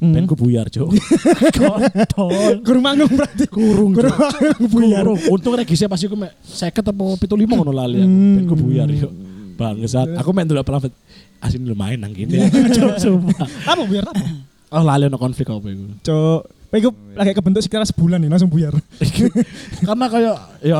Hmm. 0.00 0.16
Bandku 0.16 0.32
buyar, 0.32 0.64
Cuk. 0.66 0.96
Kontol. 1.60 2.64
Guru 2.64 2.80
manggung 2.80 3.12
berarti. 3.12 3.44
Kurung, 3.46 3.92
Cuk. 3.92 4.08
manggung 4.08 4.68
buyar. 4.72 5.04
Kurung. 5.04 5.20
Untung 5.28 5.52
regisnya 5.52 5.86
pas 5.86 6.00
iku 6.00 6.16
mek 6.16 6.32
50 6.40 6.72
apa 6.72 6.92
75 7.20 7.28
ngono 7.52 7.68
lali 7.68 8.00
aku. 8.00 8.08
Hmm. 8.08 8.34
Bandku 8.40 8.54
buyar, 8.56 8.88
yuk. 8.88 9.12
Bangsat. 9.60 10.08
Aku 10.16 10.32
main 10.32 10.48
dulu 10.48 10.64
pamflet. 10.64 10.96
Asin 11.40 11.64
lumayan 11.64 12.00
nang 12.00 12.16
gini. 12.16 12.40
Cuk, 12.76 12.96
sumpah. 12.96 13.44
Apa 13.68 13.84
buyar 13.84 14.08
apa? 14.08 14.24
Oh, 14.70 14.80
lali 14.80 15.04
ono 15.04 15.20
konflik 15.20 15.52
apa 15.52 15.68
iku. 15.68 15.84
Cok. 16.00 16.40
Iku 16.70 16.88
lagi 17.18 17.34
kebentuk 17.34 17.60
sekitar 17.60 17.82
sebulan 17.82 18.22
nih 18.22 18.30
langsung 18.30 18.46
buyar. 18.46 18.70
Karena 19.90 20.06
kayak 20.06 20.36
ya 20.62 20.78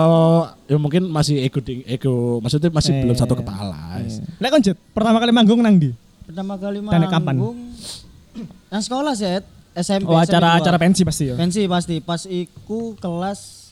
ya 0.65 0.77
mungkin 0.79 1.11
masih 1.11 1.43
ego 1.43 1.59
ding- 1.59 1.83
ego 1.83 2.39
maksudnya 2.39 2.71
masih 2.71 2.95
belum 2.95 3.13
Eh, 3.13 3.19
satu 3.19 3.35
kepala. 3.35 3.99
Lek 4.39 4.49
kon 4.49 4.63
Jet, 4.63 4.79
pertama 4.95 5.19
kali 5.19 5.35
manggung 5.35 5.59
nang 5.59 5.77
di? 5.77 5.91
Pertama 6.25 6.55
kali 6.57 6.79
Dan 6.79 7.11
kapan? 7.11 7.37
Nang 8.67 8.81
sekolah 8.81 9.13
sih, 9.13 9.27
SMP. 9.73 10.07
Oh 10.07 10.17
acara 10.17 10.55
SMP 10.55 10.61
acara 10.63 10.77
pensi 10.77 11.03
pasti 11.03 11.25
ya. 11.27 11.35
Pensi 11.35 11.61
pasti 11.65 11.97
pas 11.99 12.23
iku 12.25 12.95
kelas 12.97 13.71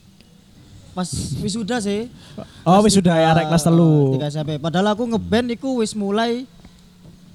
pas 0.93 1.09
wisuda 1.39 1.79
sih. 1.79 2.11
Oh 2.63 2.75
Kelas 2.75 2.85
wis 2.85 2.93
sudah 2.95 3.15
ya 3.15 3.23
tiga- 3.23 3.33
arek 3.37 3.45
kelas 3.49 3.65
telu. 3.65 3.95
tiga 4.15 4.27
SMP. 4.29 4.59
Padahal 4.59 4.93
aku 4.93 5.07
ngeband 5.07 5.49
iku 5.53 5.79
wis 5.79 5.95
mulai 5.95 6.43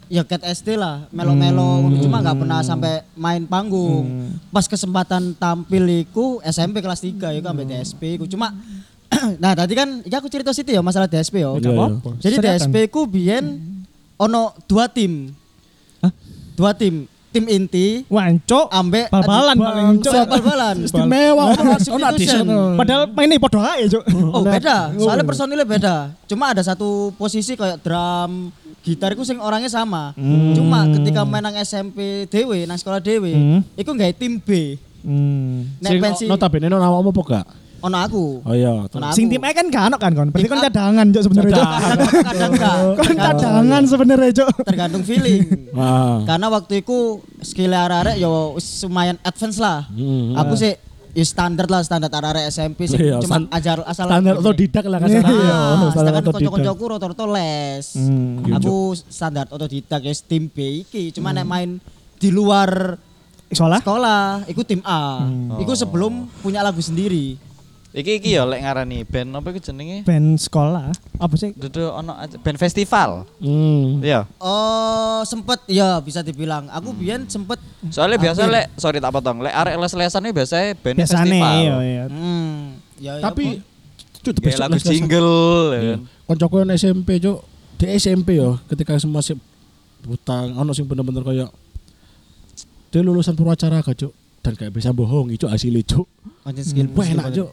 ya 0.08 0.22
cat 0.22 0.44
SD 0.44 0.76
lah, 0.76 1.08
melo-melo 1.10 1.80
cuma 1.98 2.20
nggak 2.20 2.38
pernah 2.38 2.60
sampai 2.62 3.02
main 3.16 3.44
panggung. 3.44 4.36
Pas 4.50 4.68
kesempatan 4.68 5.32
tampil 5.34 6.04
iku 6.04 6.44
SMP 6.44 6.80
kelas 6.80 7.02
3 7.02 7.40
iku 7.40 7.46
sampai 7.46 7.66
DSP 7.66 8.02
iku 8.16 8.26
cuma 8.28 8.52
nah 9.44 9.54
tadi 9.54 9.74
kan 9.74 10.02
iki 10.02 10.12
aku 10.12 10.28
cerita 10.28 10.52
situ 10.52 10.70
ya 10.70 10.82
masalah 10.82 11.08
DSP 11.08 11.40
ya. 11.40 11.56
Iya, 11.56 11.72
iya. 11.72 11.88
Jadi 12.20 12.36
Seriakan. 12.38 12.60
DSP 12.60 12.76
ku 12.90 13.08
biyen 13.08 13.46
ono 14.16 14.52
dua 14.66 14.86
tim. 14.86 15.32
Hah? 16.04 16.12
Dua 16.54 16.76
tim. 16.76 17.08
Tim 17.34 17.50
inti 17.50 18.06
Wancok. 18.08 18.70
ambek 18.70 19.10
Bal-balan 19.10 19.56
paling 19.58 19.88
bal-balan. 20.00 20.76
Istimewa. 20.86 21.44
Ono 21.90 22.06
addition. 22.06 22.46
Padahal 22.78 23.10
mainnya 23.10 23.42
podo 23.42 23.58
ae 23.58 23.90
cok. 23.90 24.04
Oh 24.30 24.46
beda, 24.46 24.94
soalnya 24.96 25.26
personilnya 25.26 25.66
beda. 25.66 25.96
Cuma 26.30 26.54
ada 26.54 26.62
satu 26.62 27.10
posisi 27.18 27.58
kayak 27.58 27.82
drum, 27.82 28.54
gitar 28.86 29.18
itu 29.18 29.26
sing 29.26 29.42
orangnya 29.42 29.68
sama. 29.68 30.14
Cuma 30.54 30.86
ketika 30.94 31.26
main 31.26 31.42
nang 31.42 31.58
SMP 31.58 32.30
dewe, 32.30 32.70
nang 32.70 32.78
sekolah 32.78 33.02
dewe, 33.02 33.34
Hmm. 33.34 33.60
iku 33.74 33.90
nggak 33.92 34.14
tim 34.14 34.38
B. 34.38 34.78
Hmm. 35.04 35.68
Nek 35.82 36.00
pensi 36.00 36.24
notabene 36.30 36.70
ono 36.70 36.80
nama 36.80 36.96
apa 36.96 37.22
gak? 37.26 37.46
Ono 37.84 37.98
aku. 38.00 38.26
Oh 38.48 38.56
iya. 38.56 38.88
Ono 38.88 39.06
Sing 39.12 39.28
tim 39.28 39.44
E 39.44 39.52
kan 39.52 39.68
gak 39.68 39.84
ono 39.92 39.98
kan 40.00 40.12
kon. 40.16 40.28
Berarti 40.32 40.48
kon 40.48 40.60
cadangan 40.64 41.06
cok 41.12 41.24
sebenarnya 41.28 41.52
cok. 41.52 41.68
Kadang 42.24 42.52
enggak. 42.56 42.76
Kon 42.96 43.16
cadangan 43.20 43.82
sebenarnya 43.84 44.32
cok. 44.32 44.50
Tergantung 44.64 45.04
feeling. 45.04 45.42
Ah. 45.76 46.24
Karena 46.24 46.48
waktu 46.48 46.80
itu 46.80 47.20
skill 47.44 47.76
arek 47.76 48.16
yo 48.16 48.56
wis 48.56 48.66
lumayan 48.88 49.20
advance 49.22 49.60
lah. 49.60 49.84
Hmm. 49.92 50.40
Aku 50.40 50.56
sih 50.56 50.74
ya 51.14 51.26
standar 51.28 51.70
lah 51.70 51.84
standar 51.84 52.10
arek 52.10 52.50
SMP 52.50 52.88
sih. 52.88 52.98
Iya, 52.98 53.20
Cuma 53.20 53.46
ajar 53.52 53.84
asal 53.86 54.08
Standar 54.08 54.34
otodidak 54.40 54.84
lah 54.88 55.00
kasar. 55.04 55.22
Iya, 55.22 55.30
Iya, 55.30 55.58
Ah, 55.60 55.92
standar 55.92 56.14
kocok-kocokku 56.24 56.86
rata-rata 56.88 57.26
les. 57.30 57.86
Hmm. 58.00 58.48
Aku 58.58 58.96
standar 58.98 59.46
otodidak 59.52 60.02
ya 60.02 60.14
tim 60.24 60.48
B 60.48 60.82
iki, 60.82 61.12
cuma 61.12 61.36
nek 61.36 61.46
main 61.46 61.78
di 62.18 62.32
luar 62.32 62.98
Sekolah? 63.54 63.80
sekolah, 63.86 64.24
iku 64.50 64.66
tim 64.66 64.82
A. 64.82 65.22
Hmm. 65.22 65.62
Iku 65.62 65.78
sebelum 65.78 66.26
punya 66.42 66.66
lagu 66.66 66.82
sendiri. 66.82 67.38
Iki 67.94 68.12
iki 68.18 68.34
ya 68.34 68.42
lek 68.42 68.58
ngarani 68.60 69.06
band 69.06 69.30
apa 69.32 69.54
iku 69.54 69.62
jenenge? 69.62 70.02
Band 70.02 70.34
sekolah. 70.36 70.90
Apa 71.16 71.36
sih? 71.36 71.54
Dudu 71.54 71.88
ono 71.88 72.10
band 72.42 72.58
festival. 72.58 73.30
Hmm. 73.38 74.02
Iya. 74.02 74.26
Oh, 74.38 75.22
sempet 75.24 75.62
ya 75.68 76.02
bisa 76.02 76.20
dibilang. 76.20 76.66
Aku 76.68 76.90
biyen 76.92 77.30
sempet 77.30 77.62
Soalnya 77.88 78.18
biasa 78.18 78.44
Hampir. 78.44 78.56
lek 78.56 78.66
sorry 78.76 78.98
tak 78.98 79.14
potong. 79.14 79.40
Lek 79.40 79.54
arek 79.54 79.78
les-lesannya 79.78 80.32
biasanya 80.32 80.74
band 80.76 80.98
Biasanya 80.98 81.22
festival. 81.22 81.54
iya 81.54 81.76
iya. 81.80 82.04
hmm, 82.10 82.58
ya 82.98 83.12
ya 83.14 83.22
Tapi 83.22 83.46
apa? 83.54 83.72
Cuk, 84.24 84.34
Kayak 84.40 84.58
lagu 84.58 84.74
les-lesan. 84.74 84.94
jingle 84.96 85.34
ya 85.70 85.78
Iya. 85.78 85.94
kan. 85.94 86.00
Koncoku 86.26 86.56
yang 86.58 86.70
SMP, 86.74 87.10
Cuk. 87.20 87.40
Di 87.76 87.86
SMP 87.94 88.30
ya, 88.34 88.50
ketika 88.66 88.98
semua 88.98 89.20
sih 89.20 89.38
hutang, 90.02 90.56
ono 90.56 90.72
sing 90.72 90.84
bener-bener 90.84 91.22
kayak 91.22 91.50
dia 92.90 93.02
lulusan 93.02 93.34
Purwacara 93.34 93.82
gak, 93.82 93.98
Cuk. 94.00 94.14
Dan 94.40 94.54
gak 94.56 94.72
bisa 94.72 94.90
bohong, 94.90 95.30
Cuk, 95.36 95.46
hasilnya, 95.48 95.84
Cuk. 95.84 96.08
Pancen 96.42 96.64
skill 96.64 96.88
Wah, 96.90 97.04
skill 97.04 97.20
enak. 97.20 97.28
Cuk. 97.32 97.50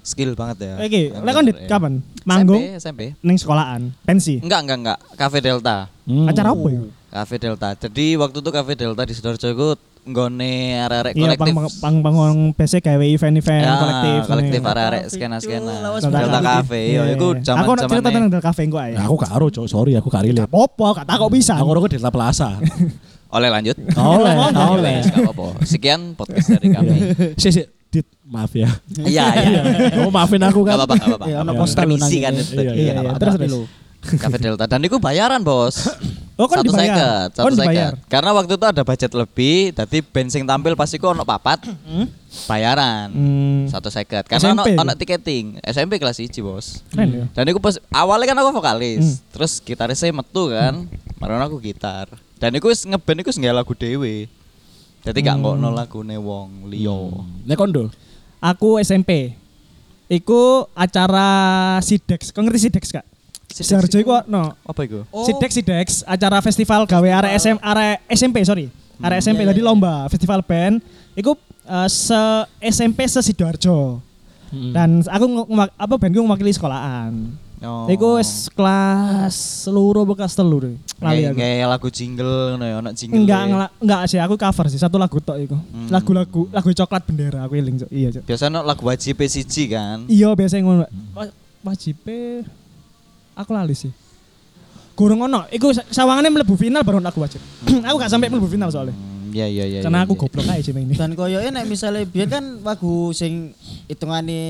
Skill 0.00 0.32
banget 0.32 0.56
ya. 0.60 0.74
Oke, 0.78 1.00
lek 1.12 1.32
kon 1.32 1.44
ya. 1.44 1.54
kapan? 1.66 1.92
Manggung 2.22 2.62
SMP, 2.74 3.12
SMP. 3.12 3.20
ning 3.20 3.36
sekolahan. 3.36 3.92
Pensi. 4.02 4.40
Enggak, 4.40 4.60
enggak, 4.64 4.78
enggak. 4.80 4.98
Cafe 5.14 5.38
Delta. 5.38 5.88
Hmm. 6.04 6.24
Acara 6.24 6.50
apa 6.50 6.68
ya? 6.68 6.80
Cafe 7.10 7.34
Delta. 7.36 7.68
Jadi 7.74 8.06
waktu 8.14 8.38
itu 8.38 8.50
Cafe 8.50 8.72
Delta 8.74 9.02
di 9.02 9.12
Sidoarjo 9.12 9.46
itu 9.46 9.68
nggone 10.00 10.52
arek-arek 10.80 11.12
Iya, 11.12 11.36
kolektif. 11.36 11.52
pang 11.52 11.68
pang 11.76 11.96
bangun 12.00 12.56
PC 12.56 12.80
gawe 12.80 13.04
event-event 13.04 13.60
Ya, 13.62 13.74
kolektif. 13.76 14.20
kolektif 14.26 14.58
ini. 14.58 14.66
arek-arek 14.66 15.02
Cafe, 15.02 15.12
skena-skena. 15.12 15.74
Delta 16.00 16.40
Cafe. 16.40 16.80
Iya, 16.80 17.02
Iya, 17.04 17.14
iku 17.14 17.26
iya. 17.30 17.42
zaman 17.44 17.60
Aku 17.60 17.70
nak 17.70 17.80
cerita 17.84 18.08
tentang 18.08 18.24
Delta 18.26 18.40
Cafe 18.42 18.60
engko 18.64 18.78
ae. 18.80 18.92
Ya, 18.96 19.02
aku 19.04 19.16
karo, 19.16 19.46
Cuk. 19.48 19.66
Sorry, 19.66 19.92
aku 19.94 20.08
gak 20.08 20.24
relate. 20.24 20.48
Popo, 20.48 20.88
gak 20.90 21.04
takok 21.04 21.28
bisa. 21.28 21.52
Aku 21.54 21.68
di 21.84 21.96
Delta 21.96 22.08
Plaza. 22.08 22.56
oleh 23.30 23.48
lanjut. 23.48 23.76
Oleh, 23.94 24.34
oleh. 24.50 24.94
Sekian 25.62 26.16
podcast 26.16 26.48
dari 26.50 26.68
kami. 26.72 26.96
Si, 27.36 27.52
si. 27.52 27.62
Dit, 27.90 28.06
maaf 28.22 28.54
ya. 28.54 28.70
Iya, 28.96 29.26
iya. 29.34 29.60
Kamu 29.92 30.08
maafin 30.08 30.38
aku 30.40 30.62
Gak 30.62 30.72
kan. 30.72 30.76
apa-apa, 30.78 30.94
gak 30.94 31.08
apa-apa. 31.10 31.26
Iya, 31.26 31.36
ono 31.42 31.52
Iya. 31.52 31.82
lu 31.82 31.94
nang 31.98 32.10
kan. 32.12 32.32
Iya, 32.32 32.44
Iya, 32.54 32.72
iya. 32.72 32.92
iya. 32.94 33.12
Terus 33.18 33.34
tapi 33.34 33.44
terus. 33.44 33.52
lu? 33.52 33.62
Cafe 34.00 34.40
Delta 34.40 34.64
dan 34.64 34.80
itu 34.80 34.96
bayaran 34.96 35.44
bos. 35.44 35.76
Oh, 36.40 36.48
kan 36.48 36.64
satu 36.64 36.72
dibayar. 36.72 36.96
seket, 36.96 37.28
Oh, 37.36 37.44
satu 37.44 37.52
dibayar. 37.52 37.92
seket. 37.92 38.08
Karena 38.08 38.30
waktu 38.32 38.52
itu 38.56 38.64
ada 38.64 38.80
budget 38.80 39.12
lebih, 39.12 39.56
jadi 39.76 39.98
bensin 40.00 40.48
tampil 40.48 40.72
pasti 40.72 40.96
ku 40.96 41.12
ono 41.12 41.20
papat, 41.20 41.68
bayaran 42.46 43.12
Hmm. 43.12 43.68
satu 43.68 43.92
seket. 43.92 44.24
Karena 44.24 44.54
ono, 44.54 44.64
SMP 44.64 44.78
ono 44.78 44.88
itu? 44.88 45.00
tiketing 45.04 45.44
SMP 45.60 45.92
kelas 45.96 46.16
1 46.16 46.40
bos. 46.40 46.80
Keren 46.88 47.08
ya. 47.12 47.24
Dan 47.30 47.44
aku 47.44 47.60
pas 47.60 47.76
awalnya 47.90 48.24
kan 48.26 48.38
aku 48.38 48.50
vokalis, 48.54 49.04
Hmm. 49.04 49.16
terus 49.30 49.52
gitarisnya 49.58 50.14
metu 50.14 50.48
kan, 50.48 50.88
marah 51.18 51.44
aku 51.44 51.60
gitar. 51.60 52.08
Dan 52.40 52.56
aku 52.56 52.72
wis 52.72 52.88
ngeband 52.88 53.20
aku 53.20 53.36
nggak 53.36 53.52
lagu 53.52 53.72
dewe. 53.76 54.24
Jadi 55.00 55.18
gak 55.24 55.36
Hmm. 55.40 55.44
ngono 55.56 55.68
lagu 55.72 56.04
wong 56.04 56.68
liyo. 56.68 57.24
Nek 57.48 57.56
kondo. 57.56 57.88
Aku 58.40 58.76
SMP. 58.80 59.32
Iku 60.10 60.66
acara 60.76 61.28
Sidex. 61.80 62.34
Kau 62.34 62.44
ngerti 62.44 62.68
Sidex 62.68 62.92
gak? 62.92 63.06
Sidoarjo 63.50 63.98
iku 63.98 64.12
no. 64.30 64.54
Apa 64.62 64.86
itu? 64.86 65.02
Oh. 65.10 65.26
Sidex 65.26 65.50
Sidex 65.58 65.86
acara 66.06 66.38
festival 66.38 66.86
gawe 66.86 67.08
arek 67.22 67.32
SM 67.40 67.56
arek 67.58 67.96
SMP 68.08 68.46
sorry. 68.46 68.70
Arek 69.00 69.18
SMP 69.24 69.42
iya, 69.42 69.50
tadi 69.50 69.60
iya. 69.64 69.68
lomba 69.68 70.06
festival 70.06 70.40
band. 70.46 70.78
Iku 71.18 71.34
eh, 71.66 71.88
se 71.90 72.20
SMP 72.62 73.08
se 73.10 73.20
Sidoarjo. 73.24 73.98
Hmm. 74.50 74.72
Dan 74.74 74.88
aku 75.06 75.24
apa 75.78 75.94
bandku 75.98 76.22
mewakili 76.22 76.54
sekolahan. 76.54 77.14
Oh. 77.60 77.84
Iku 77.92 78.16
wis 78.16 78.48
kelas 78.56 79.36
seluruh 79.68 80.08
bekas 80.08 80.32
telu 80.32 80.64
deh. 80.64 80.74
Lali 80.96 81.28
aku. 81.28 81.36
nggak 81.36 81.68
lagu 81.68 81.88
jingle 81.92 82.56
ngono 82.56 82.64
ya, 82.64 82.74
ono 82.80 82.88
jingle. 82.96 83.20
Enggak, 83.20 83.40
e. 83.40 83.46
enggak, 83.52 83.70
enggak 83.84 84.00
sih, 84.08 84.16
aku 84.16 84.34
cover 84.40 84.66
sih 84.72 84.80
satu 84.80 84.96
lagu 84.96 85.20
tok 85.20 85.36
iku. 85.36 85.56
Hmm. 85.60 85.92
Lagu-lagu 85.92 86.48
lagu 86.48 86.68
coklat 86.72 87.04
bendera 87.04 87.44
aku 87.44 87.60
eling, 87.60 87.84
Cok. 87.84 87.90
Iya, 87.92 88.08
Cok. 88.16 88.22
Biasanya 88.24 88.64
lagu 88.64 88.82
wajib 88.88 89.20
siji 89.28 89.68
kan. 89.68 90.08
Iya, 90.08 90.32
biasanya 90.32 90.62
ngono. 90.64 90.84
Wa- 91.12 91.36
Wajibe 91.60 92.48
aku 93.36 93.50
lali 93.52 93.76
sih. 93.76 93.92
Gurung 94.96 95.20
ono, 95.20 95.44
iku 95.52 95.68
sa- 95.76 95.84
sawangane 95.92 96.32
mlebu 96.32 96.56
final 96.56 96.80
baru 96.80 97.04
aku 97.04 97.20
wajib. 97.20 97.44
aku 97.88 97.96
gak 98.00 98.08
sampai 98.08 98.32
mlebu 98.32 98.48
final 98.48 98.72
soalnya. 98.72 98.96
Hmm, 98.96 99.36
Iya 99.36 99.46
iya 99.46 99.64
iya. 99.68 99.80
Karena 99.84 100.02
iya, 100.02 100.06
aku 100.08 100.14
iya. 100.16 100.20
goblok 100.24 100.46
aja 100.48 100.62
sih 100.64 100.72
main 100.72 100.88
ini. 100.88 100.96
Dan 100.96 101.12
koyo 101.14 101.38
nek 101.38 101.64
misalnya 101.68 102.02
biar 102.08 102.28
kan 102.32 102.44
lagu 102.64 103.12
sing 103.14 103.52
hitungane 103.86 104.40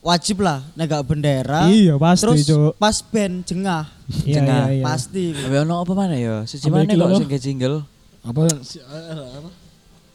wajib 0.00 0.40
lah 0.40 0.66
nek 0.72 0.86
gak 0.86 1.04
bendera. 1.04 1.66
Iya, 1.66 1.94
pasti, 1.96 2.22
Terus 2.24 2.38
Cuk. 2.44 2.72
pas 2.76 2.96
band 3.02 3.34
jengah. 3.42 3.84
Iya, 4.22 4.34
Jengah. 4.36 4.62
iya, 4.66 4.74
iya. 4.74 4.84
Pasti. 4.84 5.24
Tapi 5.30 5.56
ono 5.58 5.74
apa 5.78 5.92
mana 5.92 6.14
ya? 6.14 6.42
Siji 6.42 6.66
Apa 6.66 6.76
mana 6.76 6.84
iki 6.84 6.96
lho? 6.96 7.04
kok 7.06 7.18
sing 7.18 7.28
jingle? 7.38 7.76
Apa 8.20 8.40
si 8.60 8.76
eh, 8.76 8.84
apa? 9.32 9.50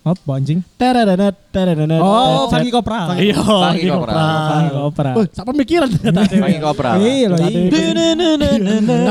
Apa 0.07 0.39
anjing? 0.39 0.63
Tererenet, 0.75 1.35
tererenet, 1.51 1.99
Oh, 1.99 2.47
tererenet. 2.47 2.47
Fanny 2.47 2.69
Kopra. 2.69 2.99
Iya, 3.17 3.35
Fanny 3.35 3.83
Fanny 3.83 3.91
Kopra. 3.91 4.13
Fanny 4.47 4.69
Kopra. 4.71 5.11
Oh, 5.13 5.25
siapa 5.27 5.51
mikiran 5.51 5.87
ternyata. 5.89 6.21
Pangi 6.23 6.59
kopra. 6.63 6.91
Iya 6.95 7.25
loh, 7.27 7.37
Tadi- 7.37 7.67
iya. 7.67 9.07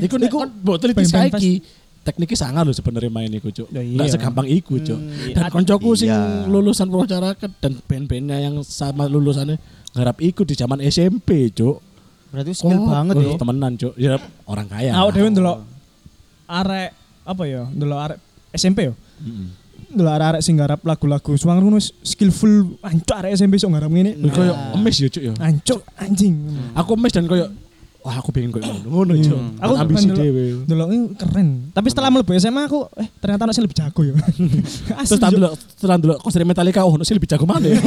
Tapi 0.00 0.24
iku 0.24 0.36
kon 0.38 0.50
botol 0.62 0.88
itu 0.88 0.96
band-band 0.96 1.36
saiki 1.36 1.52
tekniknya 2.08 2.38
sangat 2.40 2.64
loh 2.64 2.72
sebenarnya 2.72 3.12
main 3.12 3.28
iku, 3.28 3.52
Cuk. 3.52 3.68
Ya, 3.68 3.84
Enggak 3.84 4.08
iya. 4.08 4.14
segampang 4.16 4.48
iku, 4.48 4.80
Cuk. 4.80 4.96
Hmm, 4.96 5.36
Dan 5.36 5.44
koncoku 5.52 5.90
sing 5.92 6.08
Iya. 6.08 6.48
lulusan 6.48 6.88
Purwacaraka 6.88 7.52
dan 7.60 7.76
band-bandnya 7.84 8.36
yang 8.40 8.56
sama 8.64 9.04
lulusannya 9.04 9.60
ngarap 9.92 10.16
iku 10.18 10.42
di 10.42 10.56
zaman 10.56 10.80
SMP, 10.80 11.52
Cuk. 11.52 11.84
Berarti 12.28 12.52
skill 12.52 12.80
Oh, 12.80 12.88
banget 12.88 13.14
oh, 13.14 13.22
ya. 13.22 13.36
Temenan, 13.36 13.72
Cuk. 13.76 13.92
Ya 13.94 14.16
orang 14.44 14.66
kaya. 14.66 14.96
Aku 14.96 15.12
dhewe 15.12 15.28
ndelok 15.28 15.58
arek 16.46 16.90
apa 17.24 17.42
ya? 17.44 17.62
Ndelok 17.68 17.98
arek 18.00 18.18
SMP 18.50 18.88
yo. 18.88 18.94
Heeh. 19.20 19.48
Ndelok 19.88 20.12
arek-arek 20.12 20.42
sing 20.44 20.54
garap 20.56 20.80
lagu-lagu 20.84 21.32
suang 21.34 21.60
ngono 21.60 21.76
wis 21.76 21.92
skillful 22.02 22.76
ancuk 22.80 23.16
arek 23.16 23.32
SMP 23.32 23.56
sok 23.56 23.72
garap 23.72 23.88
ngene. 23.88 24.16
Koyo 24.28 24.52
emes 24.74 24.96
ya, 24.96 25.08
Cuk 25.08 25.24
ya. 25.24 25.32
Ancuk 25.38 25.80
anjing. 25.96 26.34
Aku 26.72 26.96
emes 26.96 27.12
dan 27.12 27.24
koyo 27.24 27.48
wah 27.98 28.14
aku 28.22 28.30
pengen 28.30 28.54
koyo 28.54 28.62
ngono, 28.62 28.86
ngono, 28.88 29.12
Cuk. 29.18 29.38
Hmm. 29.38 29.62
Aku 29.62 29.72
ambisi 29.74 30.08
dhewe. 30.08 30.62
Delok 30.64 30.88
ini 30.94 31.06
keren. 31.18 31.48
Tapi 31.74 31.86
setelah 31.90 32.08
mlebu 32.14 32.30
SMA 32.38 32.62
aku 32.70 32.86
eh 32.96 33.08
ternyata 33.18 33.44
ono 33.44 33.52
sing 33.52 33.64
lebih 33.66 33.78
jago 33.78 34.00
ya. 34.06 34.14
Terus 35.08 35.18
tak 35.18 35.30
delok 35.34 35.52
setelah 35.74 35.96
delok 35.98 36.18
konser 36.22 36.46
Metallica 36.46 36.86
oh 36.86 36.94
sih 37.02 37.14
lebih 37.16 37.28
jago 37.28 37.44
mana 37.44 37.66
ya. 37.66 37.78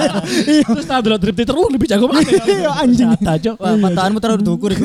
Terus 0.74 0.86
tak 0.86 1.00
delok 1.06 1.18
Dream 1.22 1.34
Theater 1.38 1.54
oh 1.54 1.70
lebih 1.70 1.88
jago 1.88 2.06
mana 2.10 2.26
ya. 2.26 2.42
Iya, 2.54 2.70
anjing. 2.82 3.08
Nyata, 3.08 3.32
Cuk. 3.40 3.56
Wah, 3.60 3.76
mataanmu 3.78 4.18
terlalu 4.20 4.42
dukur 4.42 4.70
iku. 4.74 4.84